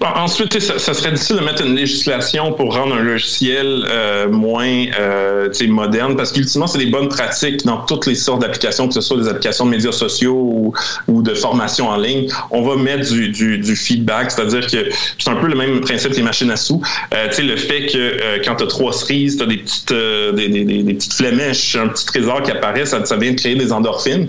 Ensuite, 0.00 0.60
ça, 0.60 0.78
ça, 0.78 0.92
serait 0.92 1.12
difficile 1.12 1.36
de 1.36 1.44
mettre 1.44 1.64
une 1.64 1.74
législation 1.74 2.52
pour 2.52 2.74
rendre 2.74 2.96
un 2.96 3.02
logiciel 3.02 3.84
euh, 3.88 4.28
moins 4.28 4.86
euh, 4.98 5.48
moderne, 5.68 6.16
parce 6.16 6.32
qu'ultimement, 6.32 6.66
c'est 6.66 6.78
des 6.78 6.86
bonnes 6.86 7.08
pratiques 7.08 7.64
dans 7.64 7.78
toutes 7.78 8.06
les 8.06 8.14
sortes 8.14 8.42
d'applications, 8.42 8.88
que 8.88 8.94
ce 8.94 9.00
soit 9.00 9.16
des 9.16 9.28
applications 9.28 9.64
de 9.64 9.70
médias 9.70 9.92
sociaux 9.92 10.72
ou, 11.08 11.22
de 11.22 11.34
formation 11.34 11.88
en 11.88 11.96
ligne. 11.96 12.28
On 12.50 12.62
va 12.62 12.76
mettre 12.76 13.10
du, 13.10 13.30
du, 13.30 13.58
du 13.58 13.76
feedback, 13.76 14.30
c'est-à-dire 14.30 14.66
que 14.66 14.90
c'est 15.18 15.30
un 15.30 15.36
peu 15.36 15.46
le 15.46 15.54
même 15.54 15.80
principe 15.80 16.12
des 16.12 16.22
machines 16.22 16.50
à 16.50 16.56
sous. 16.56 16.82
Euh, 17.14 17.28
le 17.38 17.56
fait 17.56 17.86
que 17.86 17.98
euh, 17.98 18.38
quand 18.44 18.56
tu 18.56 18.64
as 18.64 18.66
trois 18.66 18.92
cerises, 18.92 19.36
tu 19.36 19.42
as 19.42 19.46
des 19.46 19.58
petites, 19.58 19.92
euh, 19.92 20.32
des, 20.32 20.48
des, 20.48 20.64
des, 20.64 20.94
petites 20.94 21.14
flémèches, 21.14 21.76
un 21.76 21.88
petit 21.88 22.06
trésor 22.06 22.42
qui 22.42 22.50
apparaît, 22.50 22.86
ça, 22.86 22.98
vient 23.16 23.32
de 23.32 23.36
créer 23.36 23.54
des 23.54 23.72
endorphines 23.72 24.28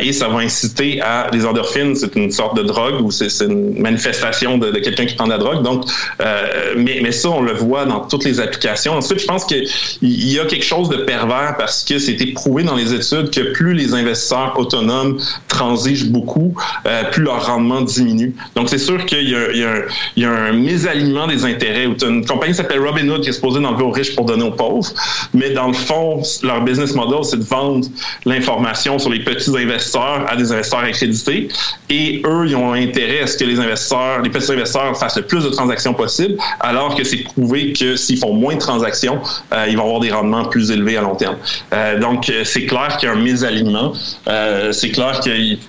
et 0.00 0.12
ça 0.12 0.28
va 0.28 0.38
inciter 0.38 1.00
à... 1.00 1.28
Les 1.32 1.46
endorphines, 1.46 1.94
c'est 1.94 2.14
une 2.16 2.30
sorte 2.30 2.56
de 2.56 2.62
drogue 2.62 3.00
ou 3.00 3.10
c'est 3.10 3.28
une 3.44 3.80
manifestation 3.80 4.58
de, 4.58 4.73
de 4.74 4.80
quelqu'un 4.80 5.06
qui 5.06 5.14
prend 5.14 5.26
de 5.26 5.32
la 5.32 5.38
drogue. 5.38 5.62
Donc, 5.62 5.84
euh, 6.20 6.74
mais, 6.76 7.00
mais 7.02 7.12
ça, 7.12 7.30
on 7.30 7.40
le 7.40 7.52
voit 7.52 7.86
dans 7.86 8.00
toutes 8.00 8.24
les 8.24 8.40
applications. 8.40 8.94
Ensuite, 8.94 9.20
je 9.20 9.26
pense 9.26 9.44
qu'il 9.44 9.66
y 10.02 10.38
a 10.38 10.44
quelque 10.44 10.64
chose 10.64 10.88
de 10.88 10.96
pervers 10.98 11.56
parce 11.58 11.84
que 11.84 11.98
c'était 11.98 12.26
prouvé 12.26 12.62
dans 12.64 12.74
les 12.74 12.92
études 12.92 13.30
que 13.30 13.52
plus 13.52 13.74
les 13.74 13.94
investisseurs 13.94 14.58
autonomes 14.58 15.18
transigent 15.48 16.06
beaucoup, 16.10 16.54
euh, 16.86 17.04
plus 17.10 17.22
leur 17.22 17.46
rendement 17.46 17.80
diminue. 17.80 18.34
Donc, 18.56 18.68
c'est 18.68 18.78
sûr 18.78 19.04
qu'il 19.06 19.28
y, 19.28 20.24
a 20.24 20.30
un 20.30 20.52
mésalignement 20.52 21.26
des 21.26 21.44
intérêts. 21.44 21.84
Une 21.84 22.24
compagnie 22.24 22.54
s'appelle 22.54 22.80
Robinhood 22.80 23.22
qui 23.22 23.30
est 23.30 23.32
supposée 23.32 23.60
d'enlever 23.60 23.84
aux 23.84 23.90
riches 23.90 24.14
pour 24.14 24.24
donner 24.26 24.44
aux 24.44 24.50
pauvres, 24.50 24.92
mais 25.32 25.50
dans 25.50 25.68
le 25.68 25.74
fond, 25.74 26.22
leur 26.42 26.62
business 26.62 26.94
model, 26.94 27.24
c'est 27.24 27.38
de 27.38 27.44
vendre 27.44 27.86
l'information 28.24 28.98
sur 28.98 29.10
les 29.10 29.20
petits 29.20 29.50
investisseurs 29.56 30.24
à 30.28 30.36
des 30.36 30.52
investisseurs 30.52 30.80
accrédités. 30.80 31.48
Et 31.90 32.22
eux, 32.24 32.44
ils 32.46 32.56
ont 32.56 32.72
intérêt 32.72 33.20
à 33.20 33.26
ce 33.26 33.36
que 33.36 33.44
les 33.44 33.58
investisseurs, 33.58 34.22
les 34.22 34.30
petits 34.30 34.50
investisseurs 34.50 34.63
investisseurs 34.64 35.12
le 35.16 35.22
plus 35.22 35.44
de 35.44 35.50
transactions 35.50 35.94
possible, 35.94 36.36
alors 36.60 36.94
que 36.94 37.04
c'est 37.04 37.18
prouvé 37.18 37.72
que 37.72 37.96
s'ils 37.96 38.18
font 38.18 38.32
moins 38.32 38.54
de 38.54 38.60
transactions, 38.60 39.20
euh, 39.52 39.66
ils 39.68 39.76
vont 39.76 39.84
avoir 39.84 40.00
des 40.00 40.10
rendements 40.10 40.46
plus 40.46 40.70
élevés 40.70 40.96
à 40.96 41.02
long 41.02 41.14
terme. 41.14 41.36
Euh, 41.72 41.98
donc, 41.98 42.28
euh, 42.28 42.42
c'est 42.44 42.66
clair 42.66 42.96
qu'il 42.98 43.08
y 43.08 43.12
a 43.12 43.14
un 43.14 43.20
mésalignement. 43.20 43.92
Euh, 44.28 44.72
c'est 44.72 44.90
clair 44.90 45.20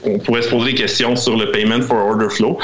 qu'on 0.04 0.20
pourrait 0.20 0.42
se 0.42 0.50
poser 0.50 0.74
des 0.74 0.78
questions 0.78 1.16
sur 1.16 1.38
le 1.38 1.52
payment 1.52 1.82
for 1.82 1.98
order 1.98 2.30
flow. 2.30 2.58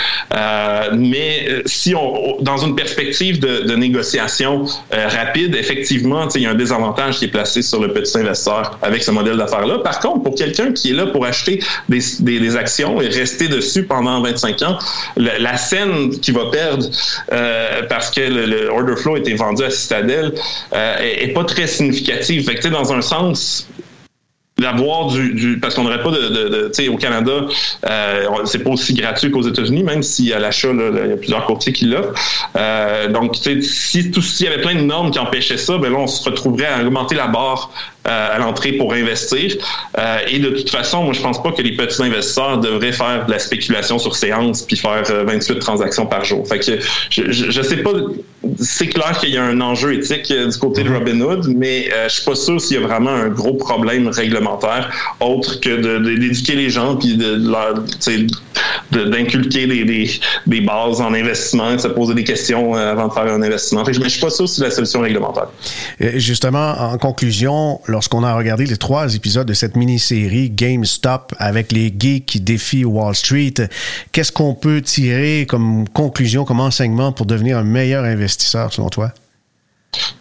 Mais 0.93 1.47
si 1.65 1.95
on, 1.95 2.37
dans 2.41 2.57
une 2.57 2.75
perspective 2.75 3.39
de, 3.39 3.75
négociation 3.75 4.65
rapide, 4.91 5.55
effectivement, 5.55 6.27
il 6.35 6.41
y 6.41 6.45
a 6.45 6.51
un 6.51 6.55
désavantage 6.55 7.19
qui 7.19 7.25
est 7.25 7.29
placé 7.29 7.61
sur 7.61 7.81
le 7.81 7.93
petit 7.93 8.17
investisseur 8.17 8.77
avec 8.81 9.01
ce 9.01 9.11
modèle 9.11 9.37
d'affaires-là. 9.37 9.79
Par 9.79 9.99
contre, 9.99 10.23
pour 10.23 10.35
quelqu'un 10.35 10.73
qui 10.73 10.91
est 10.91 10.93
là 10.93 11.07
pour 11.07 11.25
acheter 11.25 11.59
des, 11.89 12.55
actions 12.55 13.01
et 13.01 13.07
rester 13.07 13.47
dessus 13.47 13.83
pendant 13.83 14.21
25 14.21 14.61
ans, 14.63 14.77
la 15.15 15.57
scène 15.57 16.19
qui 16.21 16.31
va 16.31 16.49
perdre 16.51 16.85
euh, 17.31 17.81
parce 17.89 18.09
que 18.11 18.21
le, 18.21 18.45
le, 18.45 18.69
order 18.69 18.95
flow 18.95 19.15
a 19.15 19.19
été 19.19 19.33
vendu 19.33 19.63
à 19.63 19.69
Citadel 19.69 20.33
euh, 20.73 20.97
est, 20.99 21.23
est, 21.23 21.33
pas 21.33 21.43
très 21.43 21.67
significative. 21.67 22.45
Fait 22.45 22.55
que, 22.55 22.67
dans 22.67 22.93
un 22.93 23.01
sens, 23.01 23.67
d'avoir 24.61 25.07
du, 25.07 25.59
parce 25.59 25.75
qu'on 25.75 25.83
n'aurait 25.83 26.03
pas 26.03 26.11
de, 26.11 26.71
tu 26.73 26.87
au 26.87 26.95
Canada 26.95 27.31
euh, 27.89 28.27
c'est 28.45 28.63
pas 28.63 28.69
aussi 28.69 28.93
gratuit 28.93 29.31
qu'aux 29.31 29.41
États-Unis 29.41 29.83
même 29.83 30.03
si 30.03 30.31
à 30.31 30.39
l'achat 30.39 30.69
il 30.71 31.09
y 31.09 31.13
a 31.13 31.17
plusieurs 31.17 31.45
courtiers 31.45 31.73
qui 31.73 31.85
l'offrent 31.85 32.13
euh, 32.55 33.07
donc 33.07 33.35
si 33.61 34.11
tout 34.11 34.21
s'il 34.21 34.45
y 34.45 34.49
avait 34.49 34.61
plein 34.61 34.75
de 34.75 34.81
normes 34.81 35.11
qui 35.11 35.19
empêchaient 35.19 35.57
ça 35.57 35.77
ben 35.77 35.91
là 35.91 35.97
on 35.97 36.07
se 36.07 36.23
retrouverait 36.23 36.67
à 36.67 36.81
augmenter 36.81 37.15
la 37.15 37.27
barre 37.27 37.71
à 38.05 38.37
l'entrée 38.39 38.73
pour 38.73 38.93
investir 38.93 39.55
euh, 39.97 40.17
et 40.27 40.39
de 40.39 40.49
toute 40.49 40.69
façon 40.69 41.03
moi 41.03 41.13
je 41.13 41.21
pense 41.21 41.41
pas 41.41 41.51
que 41.51 41.61
les 41.61 41.75
petits 41.75 42.01
investisseurs 42.01 42.57
devraient 42.59 42.91
faire 42.91 43.25
de 43.25 43.31
la 43.31 43.39
spéculation 43.39 43.99
sur 43.99 44.15
séance 44.15 44.63
puis 44.63 44.75
faire 44.75 45.03
28 45.03 45.59
transactions 45.59 46.05
par 46.05 46.25
jour 46.25 46.47
fait 46.47 46.59
que 46.59 46.79
je, 47.09 47.31
je, 47.31 47.51
je 47.51 47.61
sais 47.61 47.77
pas 47.77 47.91
c'est 48.57 48.87
clair 48.87 49.19
qu'il 49.19 49.29
y 49.29 49.37
a 49.37 49.43
un 49.43 49.61
enjeu 49.61 49.93
éthique 49.93 50.33
du 50.33 50.57
côté 50.57 50.83
de 50.83 50.89
mm-hmm. 50.89 50.93
Robinhood 50.93 51.47
mais 51.55 51.89
je 52.07 52.13
suis 52.13 52.25
pas 52.25 52.35
sûr 52.35 52.59
s'il 52.59 52.81
y 52.81 52.83
a 52.83 52.87
vraiment 52.87 53.11
un 53.11 53.29
gros 53.29 53.53
problème 53.53 54.07
réglementaire 54.07 54.89
autre 55.19 55.59
que 55.59 55.99
d'éduquer 56.17 56.55
les 56.55 56.69
gens 56.69 56.95
puis 56.95 57.17
de, 57.17 57.35
d'inculquer 58.91 59.67
des, 59.67 59.83
des, 59.85 60.09
des, 60.47 60.61
bases 60.61 61.01
en 61.01 61.13
investissement, 61.13 61.73
de 61.73 61.77
se 61.77 61.87
poser 61.87 62.13
des 62.13 62.23
questions 62.23 62.75
euh, 62.75 62.91
avant 62.91 63.07
de 63.07 63.13
faire 63.13 63.23
un 63.23 63.41
investissement. 63.41 63.83
mais 63.85 63.93
je 63.93 63.99
ne 63.99 64.09
suis 64.09 64.21
pas 64.21 64.29
sûr 64.29 64.47
si 64.47 64.61
la 64.61 64.71
solution 64.71 65.01
réglementaire. 65.01 65.47
Justement, 65.99 66.73
en 66.77 66.97
conclusion, 66.97 67.79
lorsqu'on 67.91 68.23
a 68.23 68.33
regardé 68.33 68.65
les 68.65 68.77
trois 68.77 69.13
épisodes 69.13 69.47
de 69.47 69.53
cette 69.53 69.75
mini-série 69.75 70.49
GameStop 70.49 71.35
avec 71.37 71.71
les 71.71 71.93
geeks 71.97 72.25
qui 72.25 72.41
défient 72.41 72.85
Wall 72.85 73.13
Street, 73.13 73.53
qu'est-ce 74.11 74.31
qu'on 74.31 74.55
peut 74.55 74.81
tirer 74.81 75.45
comme 75.47 75.87
conclusion, 75.89 76.45
comme 76.45 76.59
enseignement 76.59 77.11
pour 77.11 77.25
devenir 77.25 77.57
un 77.57 77.63
meilleur 77.63 78.03
investisseur 78.03 78.73
selon 78.73 78.89
toi? 78.89 79.13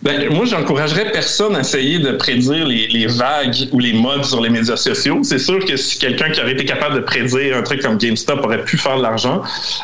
Ben, 0.02 0.32
moi, 0.32 0.46
j'encouragerais 0.46 1.12
personne 1.12 1.54
à 1.56 1.60
essayer 1.60 1.98
de 1.98 2.12
prédire 2.12 2.66
les, 2.66 2.86
les, 2.88 3.06
vagues 3.06 3.68
ou 3.70 3.78
les 3.78 3.92
modes 3.92 4.24
sur 4.24 4.40
les 4.40 4.48
médias 4.48 4.78
sociaux. 4.78 5.20
C'est 5.22 5.38
sûr 5.38 5.62
que 5.62 5.76
si 5.76 5.98
quelqu'un 5.98 6.30
qui 6.30 6.40
aurait 6.40 6.52
été 6.52 6.64
capable 6.64 6.94
de 6.94 7.00
prédire 7.00 7.58
un 7.58 7.62
truc 7.62 7.82
comme 7.82 7.98
GameStop 7.98 8.42
aurait 8.42 8.64
pu 8.64 8.78
faire 8.78 8.96
de 8.96 9.02
l'argent, 9.02 9.42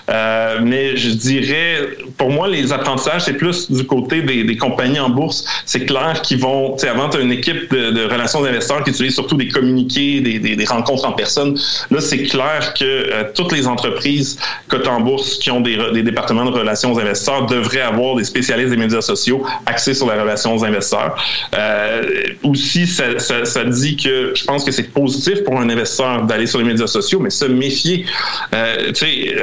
euh, 0.09 0.61
mais 0.63 0.97
je 0.97 1.11
dirais, 1.11 1.81
pour 2.17 2.31
moi, 2.31 2.49
les 2.49 2.73
apprentissages, 2.73 3.25
c'est 3.27 3.35
plus 3.35 3.71
du 3.71 3.85
côté 3.85 4.23
des, 4.23 4.43
des, 4.45 4.57
compagnies 4.57 5.01
en 5.01 5.11
bourse. 5.11 5.45
C'est 5.67 5.85
clair 5.85 6.23
qu'ils 6.23 6.39
vont, 6.39 6.77
tu 6.77 6.81
sais, 6.81 6.89
avant, 6.89 7.11
as 7.11 7.21
une 7.21 7.33
équipe 7.33 7.71
de, 7.71 7.91
de 7.91 8.05
relations 8.05 8.41
d'investisseurs 8.41 8.85
qui 8.85 8.91
utilise 8.93 9.15
surtout 9.15 9.37
des 9.37 9.49
communiqués, 9.49 10.23
des, 10.23 10.39
des, 10.39 10.57
des, 10.57 10.65
rencontres 10.65 11.07
en 11.07 11.13
personne. 11.13 11.59
Là, 11.91 12.01
c'est 12.01 12.23
clair 12.23 12.73
que 12.73 12.85
euh, 12.85 13.25
toutes 13.35 13.53
les 13.53 13.67
entreprises 13.67 14.39
cotées 14.69 14.89
en 14.89 15.01
bourse 15.01 15.37
qui 15.37 15.51
ont 15.51 15.61
des, 15.61 15.77
départements 16.03 16.47
de 16.47 16.57
relations 16.57 16.97
investisseurs 16.99 17.45
devraient 17.45 17.83
avoir 17.83 18.17
des 18.17 18.25
spécialistes 18.25 18.71
des 18.71 18.79
médias 18.79 19.03
sociaux 19.03 19.45
axés 19.67 19.93
sur 19.93 20.06
la 20.07 20.23
relation 20.23 20.55
aux 20.55 20.65
investisseurs. 20.65 21.17
Euh, 21.55 22.03
aussi, 22.43 22.87
ça, 22.87 23.19
ça, 23.19 23.45
ça, 23.45 23.65
dit 23.65 23.97
que 23.97 24.33
je 24.35 24.45
pense 24.45 24.65
que 24.65 24.73
c'est 24.73 24.91
positif 24.93 25.45
pour 25.45 25.59
un 25.59 25.69
investisseur 25.69 26.23
d'aller 26.23 26.47
sur 26.47 26.59
les 26.59 26.65
médias 26.65 26.87
sociaux, 26.87 27.21
mais 27.21 27.31
se 27.31 27.45
méfier, 27.45 28.07
euh, 28.55 28.93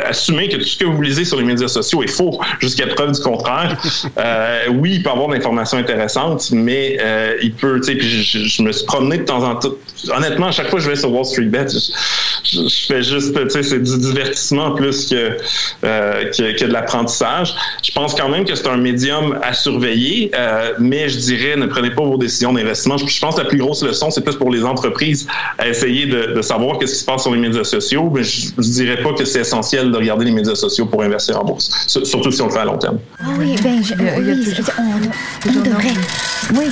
assumer 0.05 0.49
que 0.49 0.57
tout 0.57 0.65
ce 0.65 0.77
que 0.77 0.85
vous 0.85 1.01
lisez 1.01 1.25
sur 1.25 1.37
les 1.37 1.43
médias 1.43 1.67
sociaux 1.67 2.03
est 2.03 2.07
faux 2.07 2.39
jusqu'à 2.59 2.87
preuve 2.87 3.11
du 3.11 3.21
contraire. 3.21 3.77
Euh, 4.17 4.65
oui, 4.69 4.95
il 4.95 5.03
peut 5.03 5.09
avoir 5.09 5.27
de 5.27 5.33
l'information 5.33 5.77
intéressante, 5.77 6.51
mais 6.51 6.97
il 7.41 7.53
peut, 7.53 7.79
tu 7.79 7.87
sais, 7.87 7.95
puis 7.95 8.23
je, 8.23 8.39
je, 8.39 8.61
me 8.61 8.71
suis 8.71 8.85
promené 8.85 9.17
de 9.17 9.23
temps 9.23 9.43
en 9.43 9.55
temps. 9.55 9.69
Honnêtement, 10.15 10.47
à 10.47 10.51
chaque 10.51 10.69
fois 10.69 10.79
que 10.79 10.85
je 10.85 10.89
vais 10.89 10.95
sur 10.95 11.11
Wall 11.11 11.25
Street 11.25 11.45
Bet, 11.45 11.67
je, 11.69 11.79
je, 12.43 12.67
je 12.67 12.85
fais 12.85 13.01
juste, 13.01 13.33
tu 13.33 13.49
sais, 13.49 13.63
c'est 13.63 13.81
du 13.81 13.97
divertissement 13.97 14.71
plus 14.71 15.07
que, 15.09 15.37
que, 15.81 16.57
que 16.57 16.65
de 16.65 16.73
l'apprentissage. 16.73 17.55
Je 17.83 17.91
pense 17.91 18.13
quand 18.13 18.29
même 18.29 18.45
que 18.45 18.55
c'est 18.55 18.67
un 18.67 18.77
médium 18.77 19.39
à 19.41 19.53
surveiller. 19.53 20.31
Euh, 20.35 20.52
mais 20.79 21.09
je 21.09 21.17
dirais, 21.19 21.55
ne 21.55 21.65
prenez 21.65 21.91
pas 21.91 22.03
vos 22.03 22.17
décisions 22.17 22.53
d'investissement. 22.53 22.97
Je, 22.97 23.19
pense 23.19 23.35
que 23.35 23.41
la 23.41 23.47
plus 23.47 23.57
grosse 23.57 23.83
leçon, 23.83 24.09
c'est 24.11 24.21
plus 24.21 24.35
pour 24.35 24.51
les 24.51 24.63
entreprises 24.63 25.27
à 25.57 25.67
essayer 25.67 26.05
de, 26.05 26.33
de 26.33 26.41
savoir 26.41 26.75
ce 26.75 26.85
qui 26.85 26.87
se 26.87 27.05
passe 27.05 27.23
sur 27.23 27.33
les 27.33 27.39
médias 27.39 27.63
sociaux. 27.63 28.09
Mais 28.13 28.23
je, 28.23 28.51
ne 28.57 28.63
dirais 28.63 29.01
pas 29.01 29.13
que 29.13 29.25
c'est 29.25 29.41
essentiel 29.41 29.91
de 29.91 29.97
regarder 29.97 30.25
les 30.25 30.31
médias 30.31 30.55
sociaux 30.55 30.85
pour 30.85 31.03
investir 31.03 31.39
en 31.39 31.45
bourse, 31.45 31.69
surtout 31.87 32.31
si 32.31 32.41
on 32.41 32.47
le 32.47 32.51
fait 32.51 32.59
à 32.59 32.65
long 32.65 32.77
terme. 32.77 32.99
Oh 33.21 33.31
oui, 33.37 33.55
ben, 33.63 33.83
je, 33.83 33.93
oui, 33.93 34.55
on, 34.79 35.49
on 35.49 35.61
devrait. 35.61 35.93
Oui. 36.53 36.65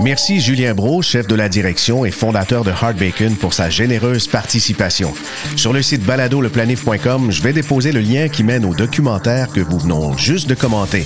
Merci 0.00 0.40
Julien 0.40 0.74
Bro, 0.74 1.02
chef 1.02 1.26
de 1.26 1.34
la 1.34 1.48
direction 1.48 2.04
et 2.04 2.10
fondateur 2.10 2.64
de 2.64 2.70
Hard 2.70 2.96
Bacon, 2.96 3.34
pour 3.34 3.54
sa 3.54 3.68
généreuse 3.68 4.28
participation. 4.28 5.12
Sur 5.56 5.72
le 5.72 5.82
site 5.82 6.04
baladoleplanif.com, 6.04 7.30
je 7.30 7.42
vais 7.42 7.52
déposer 7.52 7.90
le 7.92 8.00
lien 8.00 8.28
qui 8.28 8.44
mène 8.44 8.64
au 8.64 8.74
documentaire 8.74 9.48
que 9.48 9.60
vous 9.60 9.78
venons 9.78 10.16
juste 10.16 10.48
de 10.48 10.54
commenter. 10.54 11.04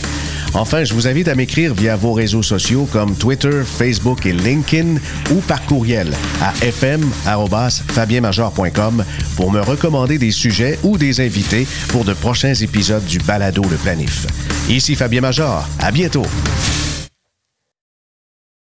Enfin, 0.55 0.85
je 0.85 0.93
vous 0.93 1.09
invite 1.09 1.29
à 1.29 1.35
m'écrire 1.35 1.73
via 1.75 1.97
vos 1.97 2.13
réseaux 2.13 2.43
sociaux 2.43 2.87
comme 2.93 3.17
Twitter, 3.17 3.63
Facebook 3.65 4.27
et 4.27 4.33
LinkedIn 4.33 4.97
ou 5.31 5.37
par 5.41 5.65
courriel 5.65 6.13
à 6.43 6.53
fm.fabienmajor.com 6.61 9.05
pour 9.37 9.51
me 9.51 9.61
recommander 9.61 10.19
des 10.19 10.31
sujets 10.31 10.79
ou 10.83 10.99
des 10.99 11.21
invités 11.21 11.67
pour 11.89 12.05
de 12.05 12.13
prochains 12.13 12.53
épisodes 12.55 13.07
du 13.07 13.17
Balado 13.19 13.63
Le 13.71 13.77
Planif. 13.77 14.27
Ici 14.69 14.95
Fabien 14.95 15.23
Major. 15.23 15.67
À 15.79 15.91
bientôt. 15.91 16.27